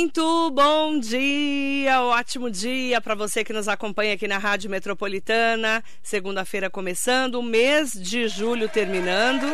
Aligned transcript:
Muito 0.00 0.52
bom 0.52 0.96
dia, 1.00 2.00
ótimo 2.00 2.48
dia 2.48 3.00
para 3.00 3.16
você 3.16 3.42
que 3.42 3.52
nos 3.52 3.66
acompanha 3.66 4.14
aqui 4.14 4.28
na 4.28 4.38
Rádio 4.38 4.70
Metropolitana. 4.70 5.82
Segunda-feira 6.00 6.70
começando, 6.70 7.42
mês 7.42 7.90
de 7.90 8.28
julho 8.28 8.68
terminando, 8.68 9.44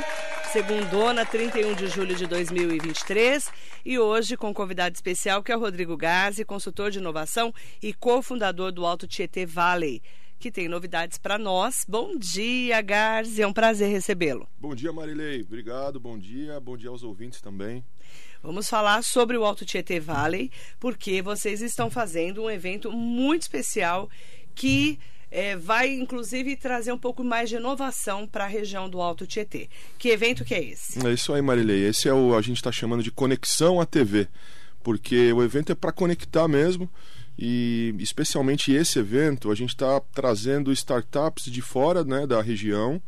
segundona, 0.52 1.24
31 1.24 1.72
de 1.72 1.86
julho 1.86 2.14
de 2.14 2.26
2023. 2.26 3.50
E 3.86 3.98
hoje 3.98 4.36
com 4.36 4.50
um 4.50 4.52
convidado 4.52 4.94
especial 4.94 5.42
que 5.42 5.50
é 5.50 5.56
o 5.56 5.60
Rodrigo 5.60 5.96
Gazi, 5.96 6.44
consultor 6.44 6.90
de 6.90 6.98
inovação 6.98 7.50
e 7.82 7.94
cofundador 7.94 8.70
do 8.70 8.84
Alto 8.84 9.08
Tietê 9.08 9.46
Valley 9.46 10.02
que 10.38 10.52
tem 10.52 10.68
novidades 10.68 11.16
para 11.16 11.38
nós. 11.38 11.86
Bom 11.88 12.18
dia, 12.18 12.82
Garzi, 12.82 13.40
é 13.40 13.46
um 13.46 13.52
prazer 13.52 13.88
recebê-lo. 13.88 14.46
Bom 14.60 14.74
dia, 14.74 14.92
Marilei. 14.92 15.40
Obrigado, 15.40 15.98
bom 15.98 16.18
dia. 16.18 16.60
Bom 16.60 16.76
dia 16.76 16.90
aos 16.90 17.02
ouvintes 17.02 17.40
também. 17.40 17.82
Vamos 18.44 18.68
falar 18.68 19.02
sobre 19.02 19.38
o 19.38 19.44
Alto 19.44 19.64
Tietê 19.64 19.98
Valley, 19.98 20.50
porque 20.78 21.22
vocês 21.22 21.62
estão 21.62 21.88
fazendo 21.88 22.42
um 22.42 22.50
evento 22.50 22.92
muito 22.92 23.40
especial 23.40 24.10
que 24.54 24.98
é, 25.30 25.56
vai 25.56 25.94
inclusive 25.94 26.54
trazer 26.54 26.92
um 26.92 26.98
pouco 26.98 27.24
mais 27.24 27.48
de 27.48 27.56
inovação 27.56 28.26
para 28.26 28.44
a 28.44 28.46
região 28.46 28.86
do 28.86 29.00
Alto 29.00 29.26
Tietê. 29.26 29.70
Que 29.98 30.10
evento 30.10 30.44
que 30.44 30.52
é 30.52 30.62
esse? 30.62 31.04
É 31.06 31.10
isso 31.10 31.32
aí, 31.32 31.40
Marilei. 31.40 31.88
Esse 31.88 32.06
é 32.06 32.12
o 32.12 32.36
a 32.36 32.42
gente 32.42 32.58
está 32.58 32.70
chamando 32.70 33.02
de 33.02 33.10
conexão 33.10 33.80
à 33.80 33.86
TV, 33.86 34.28
porque 34.82 35.32
o 35.32 35.42
evento 35.42 35.72
é 35.72 35.74
para 35.74 35.90
conectar 35.90 36.46
mesmo. 36.46 36.86
E 37.38 37.94
especialmente 37.98 38.72
esse 38.72 38.98
evento, 38.98 39.50
a 39.50 39.54
gente 39.54 39.70
está 39.70 39.98
trazendo 40.12 40.70
startups 40.70 41.50
de 41.50 41.62
fora 41.62 42.04
né, 42.04 42.26
da 42.26 42.42
região 42.42 43.00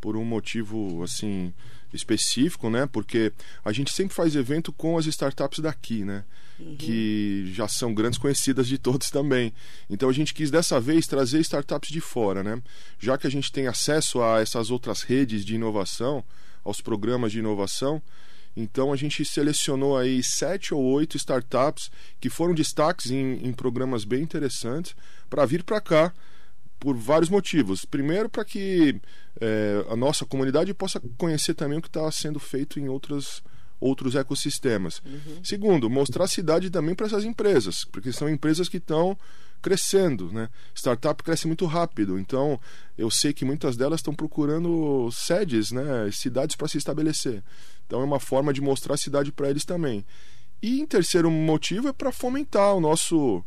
por 0.00 0.16
um 0.16 0.24
motivo 0.24 1.00
assim 1.04 1.54
específico, 1.94 2.68
né? 2.68 2.86
Porque 2.86 3.32
a 3.64 3.72
gente 3.72 3.92
sempre 3.92 4.14
faz 4.14 4.34
evento 4.34 4.72
com 4.72 4.98
as 4.98 5.06
startups 5.06 5.60
daqui, 5.60 6.04
né? 6.04 6.24
Uhum. 6.58 6.76
Que 6.76 7.50
já 7.54 7.66
são 7.66 7.94
grandes 7.94 8.18
conhecidas 8.18 8.66
de 8.66 8.78
todos 8.78 9.10
também. 9.10 9.52
Então 9.88 10.08
a 10.08 10.12
gente 10.12 10.34
quis 10.34 10.50
dessa 10.50 10.80
vez 10.80 11.06
trazer 11.06 11.40
startups 11.40 11.90
de 11.90 12.00
fora, 12.00 12.42
né? 12.42 12.60
Já 12.98 13.16
que 13.16 13.26
a 13.26 13.30
gente 13.30 13.50
tem 13.50 13.66
acesso 13.66 14.22
a 14.22 14.40
essas 14.40 14.70
outras 14.70 15.02
redes 15.02 15.44
de 15.44 15.54
inovação, 15.54 16.24
aos 16.64 16.80
programas 16.80 17.30
de 17.30 17.40
inovação, 17.40 18.00
então 18.56 18.92
a 18.92 18.96
gente 18.96 19.24
selecionou 19.24 19.98
aí 19.98 20.22
sete 20.22 20.72
ou 20.72 20.82
oito 20.82 21.16
startups 21.16 21.90
que 22.20 22.30
foram 22.30 22.54
destaques 22.54 23.10
em, 23.10 23.46
em 23.46 23.52
programas 23.52 24.04
bem 24.04 24.22
interessantes 24.22 24.94
para 25.28 25.44
vir 25.44 25.62
para 25.62 25.80
cá 25.80 26.12
por 26.84 26.94
vários 26.94 27.30
motivos. 27.30 27.86
Primeiro, 27.86 28.28
para 28.28 28.44
que 28.44 29.00
é, 29.40 29.86
a 29.88 29.96
nossa 29.96 30.26
comunidade 30.26 30.74
possa 30.74 31.00
conhecer 31.16 31.54
também 31.54 31.78
o 31.78 31.82
que 31.82 31.88
está 31.88 32.08
sendo 32.12 32.38
feito 32.38 32.78
em 32.78 32.88
outros 32.88 33.42
outros 33.80 34.14
ecossistemas. 34.14 35.02
Uhum. 35.04 35.40
Segundo, 35.42 35.90
mostrar 35.90 36.24
a 36.24 36.28
cidade 36.28 36.70
também 36.70 36.94
para 36.94 37.06
essas 37.06 37.24
empresas, 37.24 37.84
porque 37.84 38.12
são 38.12 38.30
empresas 38.30 38.68
que 38.68 38.78
estão 38.78 39.18
crescendo, 39.60 40.32
né? 40.32 40.48
Startup 40.74 41.22
cresce 41.22 41.46
muito 41.46 41.66
rápido, 41.66 42.18
então 42.18 42.58
eu 42.96 43.10
sei 43.10 43.32
que 43.32 43.44
muitas 43.44 43.76
delas 43.76 44.00
estão 44.00 44.14
procurando 44.14 45.10
sedes, 45.10 45.70
né? 45.72 46.08
Cidades 46.12 46.56
para 46.56 46.68
se 46.68 46.78
estabelecer. 46.78 47.42
Então 47.86 48.00
é 48.00 48.04
uma 48.04 48.20
forma 48.20 48.54
de 48.54 48.60
mostrar 48.60 48.94
a 48.94 48.98
cidade 48.98 49.32
para 49.32 49.50
eles 49.50 49.64
também. 49.64 50.04
E 50.62 50.80
em 50.80 50.86
terceiro 50.86 51.30
motivo 51.30 51.88
é 51.88 51.92
para 51.92 52.12
fomentar 52.12 52.74
o 52.74 52.80
nosso 52.80 53.44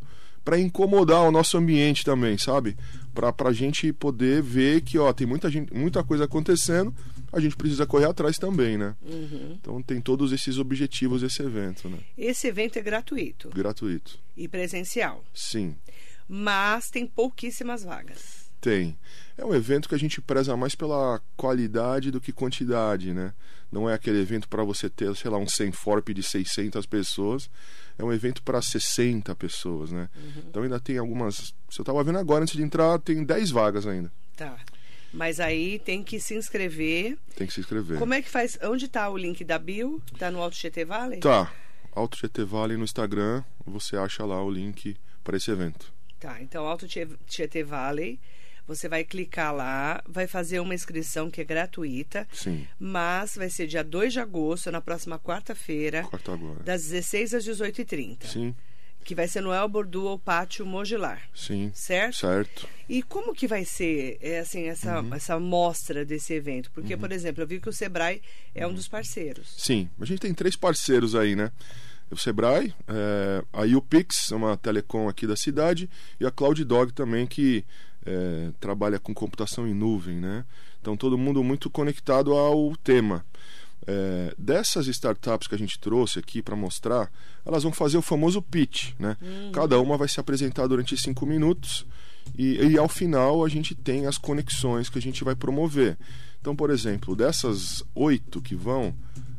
para 0.47 0.57
incomodar 0.57 1.23
o 1.23 1.31
nosso 1.31 1.57
ambiente 1.57 2.05
também, 2.05 2.37
sabe? 2.37 2.77
Para 3.13 3.49
a 3.49 3.51
gente 3.51 3.91
poder 3.91 4.41
ver 4.41 4.79
que 4.79 4.97
ó, 4.97 5.11
tem 5.11 5.27
muita, 5.27 5.51
gente, 5.51 5.73
muita 5.73 6.01
coisa 6.05 6.23
acontecendo, 6.23 6.95
a 7.33 7.39
gente 7.41 7.57
precisa 7.57 7.85
correr 7.85 8.05
atrás 8.05 8.37
também, 8.37 8.77
né? 8.77 8.95
Uhum. 9.01 9.57
Então 9.59 9.83
tem 9.83 9.99
todos 9.99 10.31
esses 10.31 10.57
objetivos 10.57 11.21
esse 11.21 11.43
evento, 11.43 11.89
né? 11.89 11.97
Esse 12.17 12.47
evento 12.47 12.79
é 12.79 12.81
gratuito. 12.81 13.49
Gratuito. 13.49 14.17
E 14.37 14.47
presencial. 14.47 15.21
Sim. 15.33 15.75
Mas 16.29 16.89
tem 16.89 17.05
pouquíssimas 17.05 17.83
vagas. 17.83 18.47
Tem. 18.61 18.97
É 19.37 19.43
um 19.43 19.53
evento 19.53 19.89
que 19.89 19.95
a 19.95 19.99
gente 19.99 20.21
preza 20.21 20.55
mais 20.55 20.75
pela 20.75 21.21
qualidade 21.35 22.09
do 22.09 22.21
que 22.21 22.31
quantidade, 22.31 23.13
né? 23.13 23.33
Não 23.69 23.89
é 23.89 23.93
aquele 23.93 24.21
evento 24.21 24.47
para 24.47 24.63
você 24.63 24.89
ter, 24.89 25.13
sei 25.13 25.29
lá, 25.29 25.37
um 25.37 25.47
Senforp 25.47 26.07
de 26.13 26.23
600 26.23 26.85
pessoas. 26.85 27.49
É 27.97 28.03
um 28.03 28.13
evento 28.13 28.43
para 28.43 28.61
60 28.61 29.35
pessoas, 29.35 29.91
né? 29.91 30.09
Uhum. 30.15 30.43
Então 30.49 30.63
ainda 30.63 30.79
tem 30.79 30.97
algumas... 30.97 31.53
Se 31.69 31.79
eu 31.79 31.83
estava 31.83 32.03
vendo 32.03 32.19
agora, 32.19 32.43
antes 32.43 32.55
de 32.55 32.61
entrar, 32.61 32.99
tem 32.99 33.23
10 33.23 33.49
vagas 33.51 33.87
ainda. 33.87 34.11
Tá. 34.35 34.57
Mas 35.11 35.39
aí 35.39 35.79
tem 35.79 36.03
que 36.03 36.19
se 36.19 36.35
inscrever. 36.35 37.17
Tem 37.35 37.47
que 37.47 37.53
se 37.53 37.59
inscrever. 37.59 37.97
Como 37.97 38.13
é 38.13 38.21
que 38.21 38.29
faz? 38.29 38.57
Onde 38.63 38.85
está 38.85 39.09
o 39.09 39.17
link 39.17 39.43
da 39.43 39.57
bio? 39.57 40.01
Está 40.13 40.29
no 40.29 40.41
Alto 40.41 40.55
GT 40.55 40.85
Valley? 40.85 41.19
Tá. 41.19 41.51
Alto 41.93 42.17
GT 42.17 42.43
Valley 42.43 42.77
no 42.77 42.83
Instagram, 42.83 43.43
você 43.65 43.97
acha 43.97 44.23
lá 44.23 44.43
o 44.43 44.51
link 44.51 44.95
para 45.23 45.35
esse 45.37 45.49
evento. 45.49 45.91
Tá, 46.19 46.39
então 46.41 46.65
Alto 46.65 46.87
GT 46.87 47.63
Valley 47.63 48.19
você 48.67 48.89
vai 48.89 49.03
clicar 49.03 49.55
lá, 49.55 50.03
vai 50.05 50.27
fazer 50.27 50.59
uma 50.59 50.75
inscrição 50.75 51.31
que 51.31 51.39
é 51.39 51.43
gratuita. 51.43 52.27
Sim. 52.33 52.67
Mas 52.77 53.35
vai 53.35 53.49
ser 53.49 53.65
dia 53.65 53.83
2 53.83 54.13
de 54.13 54.19
agosto, 54.19 54.71
na 54.71 54.81
próxima 54.81 55.17
quarta-feira. 55.17 56.03
Quarta 56.03 56.33
agora. 56.33 56.59
Das 56.63 56.83
16 56.83 57.33
às 57.33 57.45
18h30. 57.45 58.25
Sim. 58.25 58.55
Que 59.03 59.15
vai 59.15 59.25
ser 59.25 59.39
no 59.39 59.53
El 59.53 59.69
Bordu 59.69 60.19
Pátio 60.19 60.65
Mogilar. 60.65 61.21
Sim. 61.33 61.71
Certo? 61.73 62.17
Certo. 62.17 62.67
E 62.89 63.01
como 63.01 63.33
que 63.33 63.47
vai 63.47 63.63
ser 63.63 64.17
é, 64.21 64.39
assim, 64.39 64.67
essa, 64.67 64.99
uhum. 64.99 65.15
essa 65.15 65.39
mostra 65.39 66.03
desse 66.03 66.33
evento? 66.33 66.69
Porque, 66.71 66.93
uhum. 66.93 66.99
por 66.99 67.11
exemplo, 67.13 67.41
eu 67.41 67.47
vi 67.47 67.61
que 67.61 67.69
o 67.69 67.73
Sebrae 67.73 68.21
é 68.53 68.65
uhum. 68.65 68.73
um 68.73 68.75
dos 68.75 68.89
parceiros. 68.89 69.55
Sim. 69.57 69.89
A 69.97 70.03
gente 70.03 70.19
tem 70.19 70.33
três 70.33 70.57
parceiros 70.57 71.15
aí, 71.15 71.37
né? 71.37 71.53
o 72.09 72.17
Sebrae, 72.17 72.73
é, 72.87 73.43
a 73.51 73.63
UPix, 73.63 74.31
uma 74.31 74.55
telecom 74.55 75.09
aqui 75.09 75.27
da 75.27 75.35
cidade, 75.35 75.89
e 76.19 76.25
a 76.25 76.31
Cloud 76.31 76.63
Dog 76.63 76.93
também, 76.93 77.27
que 77.27 77.65
é, 78.07 78.51
trabalha 78.59 78.97
com 78.97 79.13
computação 79.13 79.67
em 79.67 79.73
nuvem, 79.73 80.15
né? 80.15 80.45
Então 80.81 80.95
todo 80.95 81.17
mundo 81.17 81.43
muito 81.43 81.69
conectado 81.69 82.31
ao 82.31 82.75
tema. 82.77 83.25
É, 83.85 84.33
dessas 84.37 84.87
startups 84.87 85.47
que 85.47 85.55
a 85.55 85.57
gente 85.57 85.79
trouxe 85.79 86.19
aqui 86.19 86.41
para 86.41 86.55
mostrar, 86.55 87.11
elas 87.45 87.63
vão 87.63 87.71
fazer 87.71 87.97
o 87.97 88.01
famoso 88.01 88.41
pitch, 88.41 88.93
né? 88.97 89.17
Uhum. 89.21 89.51
Cada 89.51 89.79
uma 89.79 89.97
vai 89.97 90.07
se 90.07 90.19
apresentar 90.19 90.67
durante 90.67 90.95
cinco 90.97 91.25
minutos 91.25 91.85
e, 92.37 92.55
e 92.55 92.77
ao 92.77 92.87
final 92.87 93.43
a 93.43 93.49
gente 93.49 93.75
tem 93.75 94.05
as 94.05 94.17
conexões 94.17 94.89
que 94.89 94.97
a 94.97 95.01
gente 95.01 95.23
vai 95.23 95.35
promover. 95.35 95.97
Então, 96.39 96.55
por 96.55 96.69
exemplo, 96.69 97.15
dessas 97.15 97.83
oito 97.93 98.41
que 98.41 98.55
vão, 98.55 98.95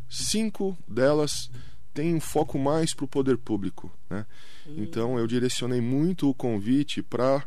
cinco 0.08 0.76
delas 0.86 1.50
têm 1.94 2.14
um 2.14 2.20
foco 2.20 2.58
mais 2.58 2.94
para 2.94 3.04
o 3.04 3.08
poder 3.08 3.38
público, 3.38 3.90
né? 4.10 4.26
Uhum. 4.66 4.74
Então 4.78 5.18
eu 5.18 5.26
direcionei 5.26 5.80
muito 5.80 6.28
o 6.28 6.34
convite 6.34 7.02
para 7.02 7.44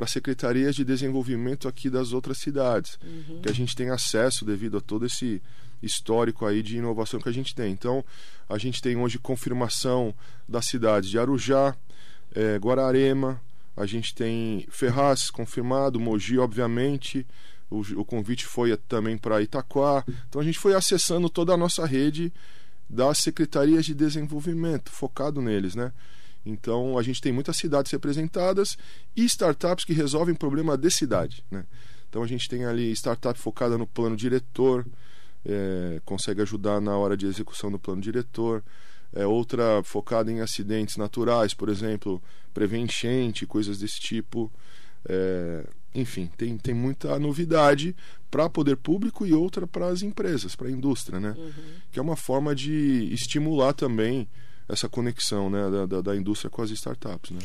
para 0.00 0.06
secretarias 0.06 0.74
de 0.74 0.82
desenvolvimento 0.82 1.68
aqui 1.68 1.90
das 1.90 2.14
outras 2.14 2.38
cidades, 2.38 2.98
uhum. 3.04 3.42
que 3.42 3.50
a 3.50 3.52
gente 3.52 3.76
tem 3.76 3.90
acesso 3.90 4.46
devido 4.46 4.78
a 4.78 4.80
todo 4.80 5.04
esse 5.04 5.42
histórico 5.82 6.46
aí 6.46 6.62
de 6.62 6.78
inovação 6.78 7.20
que 7.20 7.28
a 7.28 7.32
gente 7.32 7.54
tem. 7.54 7.70
Então, 7.70 8.02
a 8.48 8.56
gente 8.56 8.80
tem 8.80 8.96
hoje 8.96 9.18
confirmação 9.18 10.14
das 10.48 10.64
cidades 10.64 11.10
de 11.10 11.18
Arujá, 11.18 11.76
é, 12.34 12.56
Guararema, 12.56 13.42
a 13.76 13.84
gente 13.84 14.14
tem 14.14 14.66
Ferraz 14.70 15.30
confirmado, 15.30 16.00
Mogi, 16.00 16.38
obviamente, 16.38 17.26
o, 17.68 17.80
o 18.00 18.02
convite 18.02 18.46
foi 18.46 18.74
também 18.88 19.18
para 19.18 19.42
Itaquá. 19.42 20.02
Então, 20.30 20.40
a 20.40 20.44
gente 20.44 20.58
foi 20.58 20.72
acessando 20.72 21.28
toda 21.28 21.52
a 21.52 21.58
nossa 21.58 21.84
rede 21.84 22.32
das 22.88 23.18
secretarias 23.18 23.84
de 23.84 23.92
desenvolvimento, 23.92 24.90
focado 24.90 25.42
neles, 25.42 25.74
né? 25.74 25.92
Então 26.44 26.98
a 26.98 27.02
gente 27.02 27.20
tem 27.20 27.32
muitas 27.32 27.56
cidades 27.56 27.92
representadas 27.92 28.76
e 29.14 29.24
startups 29.24 29.84
que 29.84 29.92
resolvem 29.92 30.34
problema 30.34 30.76
de 30.76 30.90
cidade. 30.90 31.44
Né? 31.50 31.64
Então 32.08 32.22
a 32.22 32.26
gente 32.26 32.48
tem 32.48 32.64
ali 32.64 32.90
startup 32.92 33.38
focada 33.38 33.76
no 33.76 33.86
plano 33.86 34.16
diretor, 34.16 34.86
é, 35.44 36.00
consegue 36.04 36.42
ajudar 36.42 36.80
na 36.80 36.96
hora 36.96 37.16
de 37.16 37.26
execução 37.26 37.70
do 37.70 37.78
plano 37.78 38.00
diretor. 38.00 38.62
É, 39.12 39.26
outra 39.26 39.82
focada 39.82 40.30
em 40.30 40.40
acidentes 40.40 40.96
naturais, 40.96 41.52
por 41.52 41.68
exemplo, 41.68 42.22
prever 42.54 42.78
enchente, 42.78 43.44
coisas 43.44 43.78
desse 43.78 43.98
tipo. 43.98 44.50
É, 45.08 45.66
enfim, 45.94 46.30
tem, 46.36 46.56
tem 46.56 46.74
muita 46.74 47.18
novidade 47.18 47.96
para 48.30 48.48
poder 48.48 48.76
público 48.76 49.26
e 49.26 49.32
outra 49.32 49.66
para 49.66 49.88
as 49.88 50.02
empresas, 50.02 50.54
para 50.54 50.68
a 50.68 50.70
indústria, 50.70 51.18
né? 51.18 51.34
Uhum. 51.36 51.52
Que 51.90 51.98
é 51.98 52.02
uma 52.02 52.14
forma 52.14 52.54
de 52.54 53.12
estimular 53.12 53.72
também 53.72 54.28
essa 54.70 54.88
conexão 54.88 55.50
né, 55.50 55.70
da, 55.70 55.86
da, 55.86 56.00
da 56.00 56.16
indústria 56.16 56.50
com 56.50 56.62
as 56.62 56.70
startups. 56.70 57.30
Né? 57.30 57.40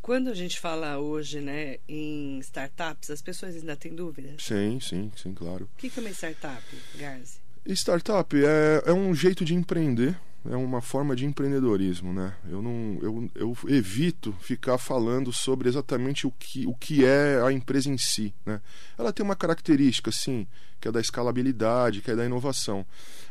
Quando 0.00 0.28
a 0.28 0.34
gente 0.34 0.58
fala 0.58 0.98
hoje 0.98 1.40
né, 1.40 1.78
em 1.88 2.38
startups, 2.38 3.10
as 3.10 3.20
pessoas 3.20 3.54
ainda 3.56 3.76
têm 3.76 3.94
dúvidas? 3.94 4.42
Sim, 4.42 4.78
sim, 4.80 5.12
sim, 5.16 5.34
claro. 5.34 5.68
O 5.74 5.76
que 5.76 5.92
é 5.94 6.00
uma 6.00 6.10
startup, 6.10 6.62
Garzi? 6.94 7.38
Startup 7.66 8.34
é, 8.36 8.82
é 8.86 8.92
um 8.92 9.14
jeito 9.14 9.44
de 9.44 9.54
empreender 9.54 10.18
é 10.44 10.56
uma 10.56 10.80
forma 10.80 11.16
de 11.16 11.26
empreendedorismo, 11.26 12.12
né? 12.12 12.34
Eu 12.48 12.62
não, 12.62 12.98
eu, 13.02 13.30
eu 13.34 13.56
evito 13.68 14.32
ficar 14.40 14.78
falando 14.78 15.32
sobre 15.32 15.68
exatamente 15.68 16.26
o 16.26 16.30
que, 16.30 16.66
o 16.66 16.74
que 16.74 17.04
é 17.04 17.40
a 17.44 17.52
empresa 17.52 17.90
em 17.90 17.98
si, 17.98 18.34
né? 18.46 18.60
Ela 18.96 19.12
tem 19.12 19.24
uma 19.24 19.36
característica, 19.36 20.12
sim, 20.12 20.46
que 20.80 20.88
é 20.88 20.92
da 20.92 21.00
escalabilidade, 21.00 22.00
que 22.00 22.10
é 22.10 22.16
da 22.16 22.24
inovação. 22.24 22.86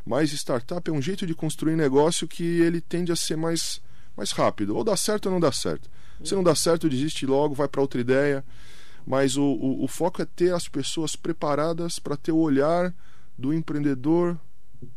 Mas 0.06 0.31
startup 0.31 0.89
é 0.89 0.94
um 0.94 1.01
jeito 1.01 1.25
de 1.25 1.33
construir 1.33 1.75
negócio 1.75 2.27
que 2.27 2.44
ele 2.44 2.81
tende 2.81 3.12
a 3.12 3.15
ser 3.15 3.38
mais 3.38 3.81
mais 4.18 4.31
rápido. 4.31 4.75
Ou 4.75 4.83
dá 4.83 4.98
certo 4.98 5.27
ou 5.27 5.31
não 5.31 5.39
dá 5.39 5.51
certo. 5.51 5.88
Se 6.24 6.33
não 6.33 6.44
dá 6.44 6.56
certo, 6.56 6.89
desiste 6.89 7.27
logo, 7.27 7.54
vai 7.54 7.68
para 7.68 7.81
outra 7.81 8.01
ideia. 8.01 8.44
Mas 9.06 9.38
o, 9.38 9.44
o, 9.44 9.83
o, 9.83 9.88
foco 9.88 10.21
é 10.21 10.25
ter 10.25 10.54
as 10.54 10.68
pessoas 10.68 11.15
preparadas 11.15 12.00
para 12.00 12.18
ter 12.18 12.31
o 12.31 12.38
olhar 12.38 12.94
do 13.38 13.54
empreendedor 13.54 14.38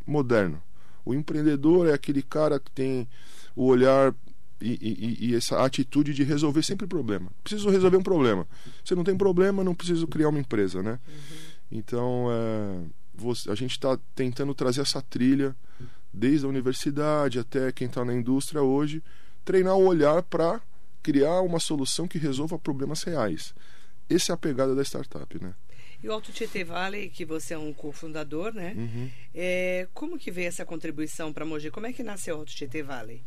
moderno. 0.05 0.61
O 1.05 1.13
empreendedor 1.13 1.87
é 1.87 1.93
aquele 1.93 2.21
cara 2.21 2.59
que 2.59 2.71
tem 2.71 3.07
o 3.55 3.65
olhar 3.65 4.13
e, 4.61 5.17
e, 5.19 5.31
e, 5.31 5.35
essa 5.35 5.63
atitude 5.65 6.13
de 6.13 6.23
resolver 6.23 6.61
sempre 6.61 6.85
problema. 6.85 7.31
Preciso 7.43 7.69
resolver 7.69 7.97
um 7.97 8.03
problema. 8.03 8.47
Se 8.85 8.93
não 8.93 9.03
tem 9.03 9.17
problema, 9.17 9.63
não 9.63 9.73
preciso 9.73 10.07
criar 10.07 10.29
uma 10.29 10.39
empresa, 10.39 10.83
né? 10.83 10.99
Uhum. 11.07 11.23
Então, 11.71 12.27
é, 12.29 12.83
você, 13.15 13.49
a 13.49 13.55
gente 13.55 13.71
está 13.71 13.97
tentando 14.13 14.53
trazer 14.53 14.81
essa 14.81 15.01
trilha 15.01 15.55
desde 16.13 16.45
a 16.45 16.49
universidade 16.49 17.39
até 17.39 17.71
quem 17.71 17.87
está 17.87 18.03
na 18.05 18.13
indústria 18.13 18.61
hoje, 18.61 19.01
treinar 19.43 19.75
o 19.75 19.85
olhar 19.85 20.21
para 20.23 20.61
criar 21.01 21.41
uma 21.41 21.59
solução 21.59 22.07
que 22.07 22.17
resolva 22.17 22.59
problemas 22.59 23.03
reais. 23.03 23.55
Essa 24.13 24.33
é 24.33 24.35
a 24.35 24.37
pegada 24.37 24.75
da 24.75 24.83
startup, 24.83 25.41
né? 25.41 25.53
E 26.03 26.09
o 26.09 26.11
Alto 26.11 26.31
Tietê 26.31 26.63
Valley, 26.63 27.09
que 27.09 27.23
você 27.23 27.53
é 27.53 27.57
um 27.57 27.71
cofundador, 27.71 28.53
né? 28.53 28.73
Uhum. 28.75 29.09
É, 29.35 29.87
como 29.93 30.17
que 30.17 30.31
veio 30.31 30.47
essa 30.47 30.65
contribuição 30.65 31.31
para 31.31 31.45
Mogi? 31.45 31.69
Como 31.69 31.85
é 31.85 31.93
que 31.93 32.01
nasceu 32.01 32.35
o 32.35 32.39
Alto 32.39 32.51
Tietê 32.51 32.81
Valley? 32.81 33.21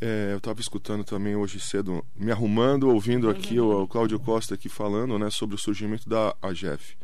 É, 0.00 0.30
eu 0.32 0.38
estava 0.38 0.60
escutando 0.60 1.02
também 1.02 1.34
hoje 1.34 1.58
cedo, 1.58 2.04
me 2.14 2.30
arrumando, 2.30 2.88
ouvindo 2.88 3.28
aqui 3.28 3.58
uhum. 3.58 3.66
o, 3.66 3.82
o 3.82 3.88
Cláudio 3.88 4.20
Costa 4.20 4.54
aqui 4.54 4.68
falando 4.68 5.18
né, 5.18 5.30
sobre 5.30 5.56
o 5.56 5.58
surgimento 5.58 6.08
da 6.08 6.36
AGEF. 6.40 6.96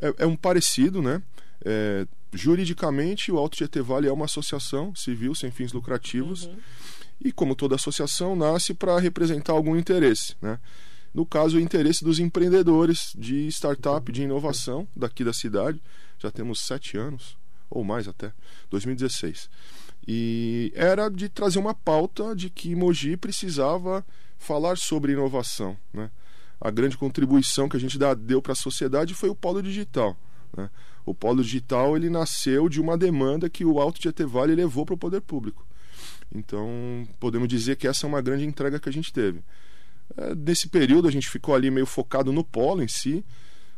É, 0.00 0.14
é 0.18 0.26
um 0.26 0.36
parecido, 0.36 1.02
né? 1.02 1.22
É, 1.64 2.06
juridicamente, 2.32 3.32
o 3.32 3.38
Alto 3.38 3.56
Tietê 3.56 3.80
Vale 3.80 4.06
é 4.06 4.12
uma 4.12 4.26
associação 4.26 4.94
civil 4.94 5.34
sem 5.34 5.50
fins 5.50 5.72
lucrativos 5.72 6.44
uhum. 6.44 6.56
e, 7.20 7.32
como 7.32 7.56
toda 7.56 7.74
associação, 7.74 8.36
nasce 8.36 8.74
para 8.74 8.98
representar 9.00 9.54
algum 9.54 9.76
interesse, 9.76 10.36
né? 10.40 10.58
No 11.12 11.26
caso, 11.26 11.56
o 11.56 11.60
interesse 11.60 12.04
dos 12.04 12.18
empreendedores 12.18 13.12
de 13.16 13.48
startup, 13.48 14.10
de 14.12 14.22
inovação 14.22 14.86
daqui 14.94 15.24
da 15.24 15.32
cidade. 15.32 15.82
Já 16.18 16.30
temos 16.30 16.60
sete 16.60 16.96
anos, 16.96 17.36
ou 17.68 17.82
mais 17.82 18.06
até, 18.06 18.32
2016. 18.70 19.50
E 20.06 20.72
era 20.74 21.08
de 21.08 21.28
trazer 21.28 21.58
uma 21.58 21.74
pauta 21.74 22.34
de 22.34 22.48
que 22.48 22.74
Mogi 22.74 23.16
precisava 23.16 24.04
falar 24.38 24.76
sobre 24.76 25.12
inovação. 25.12 25.76
Né? 25.92 26.10
A 26.60 26.70
grande 26.70 26.96
contribuição 26.96 27.68
que 27.68 27.76
a 27.76 27.80
gente 27.80 27.98
deu 28.18 28.40
para 28.40 28.52
a 28.52 28.56
sociedade 28.56 29.14
foi 29.14 29.28
o 29.28 29.34
polo 29.34 29.62
digital. 29.62 30.16
Né? 30.56 30.70
O 31.04 31.14
polo 31.14 31.42
digital 31.42 31.96
ele 31.96 32.10
nasceu 32.10 32.68
de 32.68 32.80
uma 32.80 32.96
demanda 32.96 33.50
que 33.50 33.64
o 33.64 33.80
Alto 33.80 34.00
Tietê 34.00 34.24
Vale 34.24 34.54
levou 34.54 34.84
para 34.84 34.94
o 34.94 34.98
poder 34.98 35.20
público. 35.20 35.66
Então, 36.34 37.06
podemos 37.18 37.48
dizer 37.48 37.76
que 37.76 37.88
essa 37.88 38.06
é 38.06 38.08
uma 38.08 38.20
grande 38.20 38.44
entrega 38.44 38.78
que 38.78 38.88
a 38.88 38.92
gente 38.92 39.12
teve. 39.12 39.42
É, 40.16 40.34
nesse 40.34 40.68
período, 40.68 41.08
a 41.08 41.10
gente 41.10 41.28
ficou 41.28 41.54
ali 41.54 41.70
meio 41.70 41.86
focado 41.86 42.32
no 42.32 42.44
polo 42.44 42.82
em 42.82 42.88
si, 42.88 43.24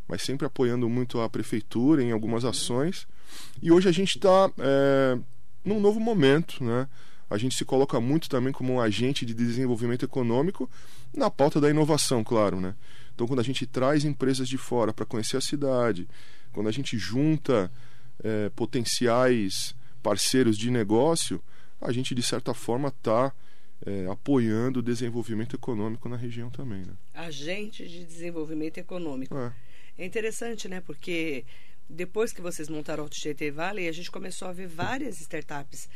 mas 0.08 0.23
sempre 0.23 0.46
apoiando 0.46 0.88
muito 0.88 1.20
a 1.20 1.29
prefeitura 1.29 2.02
em 2.02 2.12
algumas 2.12 2.44
ações. 2.44 3.06
E 3.62 3.70
hoje 3.70 3.88
a 3.88 3.93
gente 3.93 4.17
está 4.17 4.50
é, 4.58 5.19
num 5.64 5.81
novo 5.81 6.00
momento, 6.00 6.62
né? 6.62 6.88
A 7.31 7.38
gente 7.38 7.56
se 7.56 7.64
coloca 7.64 7.99
muito 7.99 8.29
também 8.29 8.52
como 8.52 8.75
um 8.75 8.81
agente 8.81 9.25
de 9.25 9.32
desenvolvimento 9.32 10.05
econômico 10.05 10.69
na 11.14 11.31
pauta 11.31 11.61
da 11.61 11.70
inovação, 11.70 12.23
claro, 12.23 12.61
né? 12.61 12.75
Então, 13.14 13.26
quando 13.26 13.40
a 13.40 13.44
gente 13.44 13.67
traz 13.67 14.05
empresas 14.05 14.49
de 14.49 14.58
fora 14.58 14.93
para 14.93 15.06
conhecer 15.06 15.37
a 15.37 15.40
cidade, 15.40 16.08
quando 16.52 16.69
a 16.69 16.73
gente 16.73 16.99
junta 16.99 17.70
é, 18.23 18.50
potenciais 18.50 19.75
parceiros 20.02 20.58
de 20.58 20.70
negócio, 20.70 21.40
a 21.81 21.93
gente, 21.93 22.14
de 22.14 22.23
certa 22.23 22.52
forma, 22.52 22.88
está 22.88 23.32
é, 23.84 24.06
apoiando 24.06 24.81
o 24.81 24.82
desenvolvimento 24.82 25.56
econômico 25.56 26.08
na 26.08 26.17
região 26.17 26.50
também. 26.50 26.82
Né? 26.82 26.94
Agente 27.14 27.87
de 27.88 28.05
desenvolvimento 28.05 28.79
econômico. 28.79 29.37
É. 29.37 29.52
é 29.99 30.06
interessante, 30.06 30.69
né? 30.69 30.81
Porque 30.81 31.44
depois 31.88 32.32
que 32.32 32.40
vocês 32.40 32.69
montaram 32.69 33.05
o 33.05 33.08
GT 33.12 33.50
Valley, 33.50 33.88
a 33.88 33.93
gente 33.93 34.11
começou 34.11 34.49
a 34.49 34.52
ver 34.52 34.69
várias 34.69 35.20
startups 35.20 35.88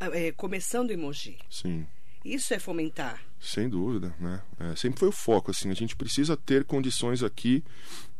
é, 0.00 0.32
começando 0.32 0.90
em 0.90 0.96
Mogi. 0.96 1.38
Sim. 1.50 1.86
Isso 2.24 2.52
é 2.52 2.58
fomentar. 2.58 3.22
Sem 3.38 3.68
dúvida, 3.68 4.12
né? 4.18 4.42
É, 4.58 4.74
sempre 4.74 4.98
foi 4.98 5.08
o 5.08 5.12
foco, 5.12 5.52
assim. 5.52 5.70
A 5.70 5.74
gente 5.74 5.94
precisa 5.94 6.36
ter 6.36 6.64
condições 6.64 7.22
aqui 7.22 7.62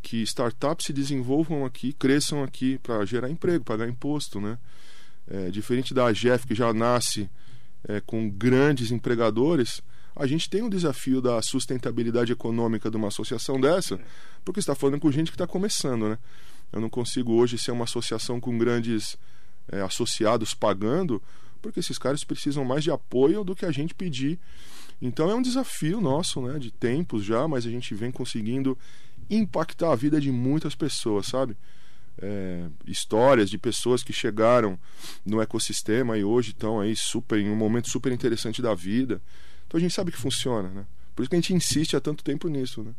que 0.01 0.23
startups 0.23 0.87
se 0.87 0.93
desenvolvam 0.93 1.65
aqui, 1.65 1.93
cresçam 1.93 2.45
aqui 2.45 2.79
para 2.79 3.05
gerar 3.05 3.29
emprego, 3.29 3.65
pagar 3.65 3.89
imposto, 3.89 4.41
né? 4.41 4.59
É, 5.29 5.51
diferente 5.51 5.93
da 5.93 6.07
AGEF, 6.07 6.47
que 6.47 6.55
já 6.55 6.73
nasce 6.73 7.29
é, 7.89 8.01
com 8.01 8.29
grandes 8.29 8.91
empregadores, 8.91 9.83
a 10.15 10.27
gente 10.27 10.49
tem 10.49 10.63
o 10.63 10.71
desafio 10.71 11.21
da 11.21 11.41
sustentabilidade 11.43 12.33
econômica 12.33 12.91
de 12.91 12.97
uma 12.97 13.09
associação 13.09 13.61
dessa, 13.61 14.01
porque 14.45 14.61
está 14.61 14.75
falando 14.75 15.01
com 15.01 15.13
gente 15.13 15.31
que 15.31 15.35
está 15.35 15.47
começando, 15.47 16.09
né? 16.09 16.19
Eu 16.73 16.81
não 16.81 16.89
consigo 16.89 17.35
hoje 17.35 17.59
ser 17.59 17.71
uma 17.71 17.85
associação 17.85 18.41
com 18.41 18.57
grandes 18.57 19.17
é, 19.71 19.81
associados 19.83 20.55
pagando, 20.55 21.23
porque 21.61 21.81
esses 21.81 21.99
caras 21.99 22.25
precisam 22.25 22.65
mais 22.65 22.83
de 22.83 22.91
apoio 22.91 23.45
do 23.45 23.55
que 23.55 23.67
a 23.67 23.71
gente 23.71 23.95
pedir. 23.95 24.39
Então 25.01 25.31
é 25.31 25.35
um 25.35 25.43
desafio 25.43 26.01
nosso, 26.01 26.41
né? 26.41 26.59
De 26.59 26.71
tempos 26.71 27.25
já, 27.25 27.47
mas 27.47 27.67
a 27.67 27.71
gente 27.71 27.95
vem 27.95 28.11
conseguindo 28.11 28.77
impactar 29.29 29.93
a 29.93 29.97
vida 29.97 30.21
de 30.21 30.31
muitas 30.31 30.75
pessoas, 30.75 31.27
sabe? 31.27 31.57
É, 32.19 32.67
histórias 32.87 33.51
de 33.51 33.59
pessoas 33.59 34.03
que 34.03 34.13
chegaram 34.13 34.79
no 35.25 35.41
ecossistema 35.43 36.17
e 36.17 36.25
hoje 36.25 36.51
estão 36.51 36.81
aí 36.81 36.97
super 36.97 37.39
em 37.39 37.51
um 37.51 37.57
momento 37.57 37.91
super 37.91 38.11
interessante 38.11 38.63
da 38.63 38.75
vida. 38.75 39.21
Então 39.67 39.77
a 39.77 39.81
gente 39.81 39.95
sabe 39.95 40.11
que 40.11 40.19
funciona, 40.19 40.69
né? 40.71 40.87
Por 41.15 41.23
isso 41.23 41.31
que 41.31 41.37
a 41.37 41.41
gente 41.41 41.55
insiste 41.55 41.97
há 41.97 42.01
tanto 42.01 42.25
tempo 42.25 42.49
nisso, 42.49 42.83
né? 42.83 42.95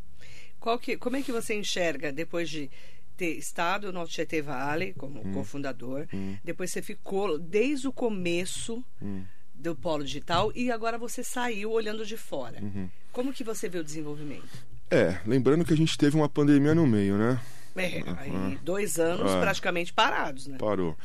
Qual 0.59 0.77
que, 0.77 0.97
como 0.97 1.15
é 1.15 1.21
que 1.21 1.31
você 1.31 1.55
enxerga 1.55 2.11
depois 2.11 2.49
de 2.49 2.69
ter 3.17 3.35
estado 3.35 3.91
no 3.91 4.07
Tietê 4.07 4.41
Vale 4.41 4.93
como 4.93 5.19
hum. 5.19 5.33
cofundador, 5.33 6.07
hum. 6.13 6.37
depois 6.43 6.71
você 6.71 6.81
ficou 6.81 7.39
desde 7.39 7.87
o 7.87 7.91
começo 7.91 8.83
hum. 9.01 9.23
do 9.53 9.75
Polo 9.75 10.03
Digital 10.03 10.51
e 10.55 10.71
agora 10.71 10.97
você 10.97 11.23
saiu 11.23 11.71
olhando 11.71 12.05
de 12.05 12.15
fora. 12.15 12.61
Uhum. 12.61 12.87
Como 13.11 13.33
que 13.33 13.43
você 13.43 13.67
vê 13.67 13.79
o 13.79 13.83
desenvolvimento? 13.83 14.47
É, 14.89 15.19
lembrando 15.25 15.65
que 15.65 15.73
a 15.73 15.77
gente 15.77 15.97
teve 15.97 16.15
uma 16.15 16.29
pandemia 16.29 16.75
no 16.75 16.85
meio, 16.85 17.17
né? 17.17 17.41
É, 17.85 18.03
aí 18.17 18.59
dois 18.63 18.99
anos 18.99 19.31
é. 19.31 19.39
praticamente 19.39 19.93
parados, 19.93 20.47
né? 20.47 20.57
Parou. 20.57 20.95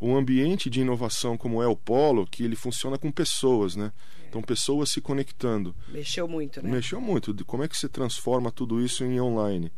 Um 0.00 0.16
ambiente 0.16 0.70
de 0.70 0.80
inovação 0.80 1.36
como 1.36 1.62
é 1.62 1.66
o 1.66 1.76
Polo, 1.76 2.26
que 2.26 2.42
ele 2.42 2.56
funciona 2.56 2.96
com 2.96 3.10
pessoas, 3.10 3.76
né? 3.76 3.92
É. 4.22 4.28
Então, 4.28 4.42
pessoas 4.42 4.90
se 4.90 5.00
conectando. 5.00 5.74
Mexeu 5.88 6.26
muito, 6.26 6.62
né? 6.62 6.70
Mexeu 6.70 7.00
muito. 7.00 7.34
Como 7.44 7.62
é 7.62 7.68
que 7.68 7.76
você 7.76 7.88
transforma 7.88 8.50
tudo 8.50 8.80
isso 8.80 9.04
em 9.04 9.20
online? 9.20 9.70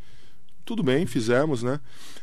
tudo 0.65 0.81
bem, 0.81 1.05
fizemos, 1.05 1.61
né? 1.61 1.79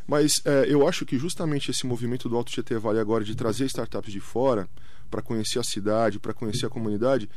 Mas 0.06 0.40
é, 0.44 0.64
eu 0.68 0.86
acho 0.88 1.04
que 1.04 1.18
justamente 1.18 1.70
esse 1.70 1.86
movimento 1.86 2.28
do 2.28 2.36
Alto 2.36 2.50
GT 2.50 2.78
Vale 2.78 2.98
agora 2.98 3.24
de 3.24 3.34
trazer 3.34 3.66
startups 3.66 4.12
de 4.12 4.20
fora 4.20 4.68
para 5.10 5.22
conhecer 5.22 5.58
a 5.58 5.62
cidade, 5.64 6.18
para 6.18 6.32
conhecer 6.32 6.66
a 6.66 6.70
comunidade, 6.70 7.28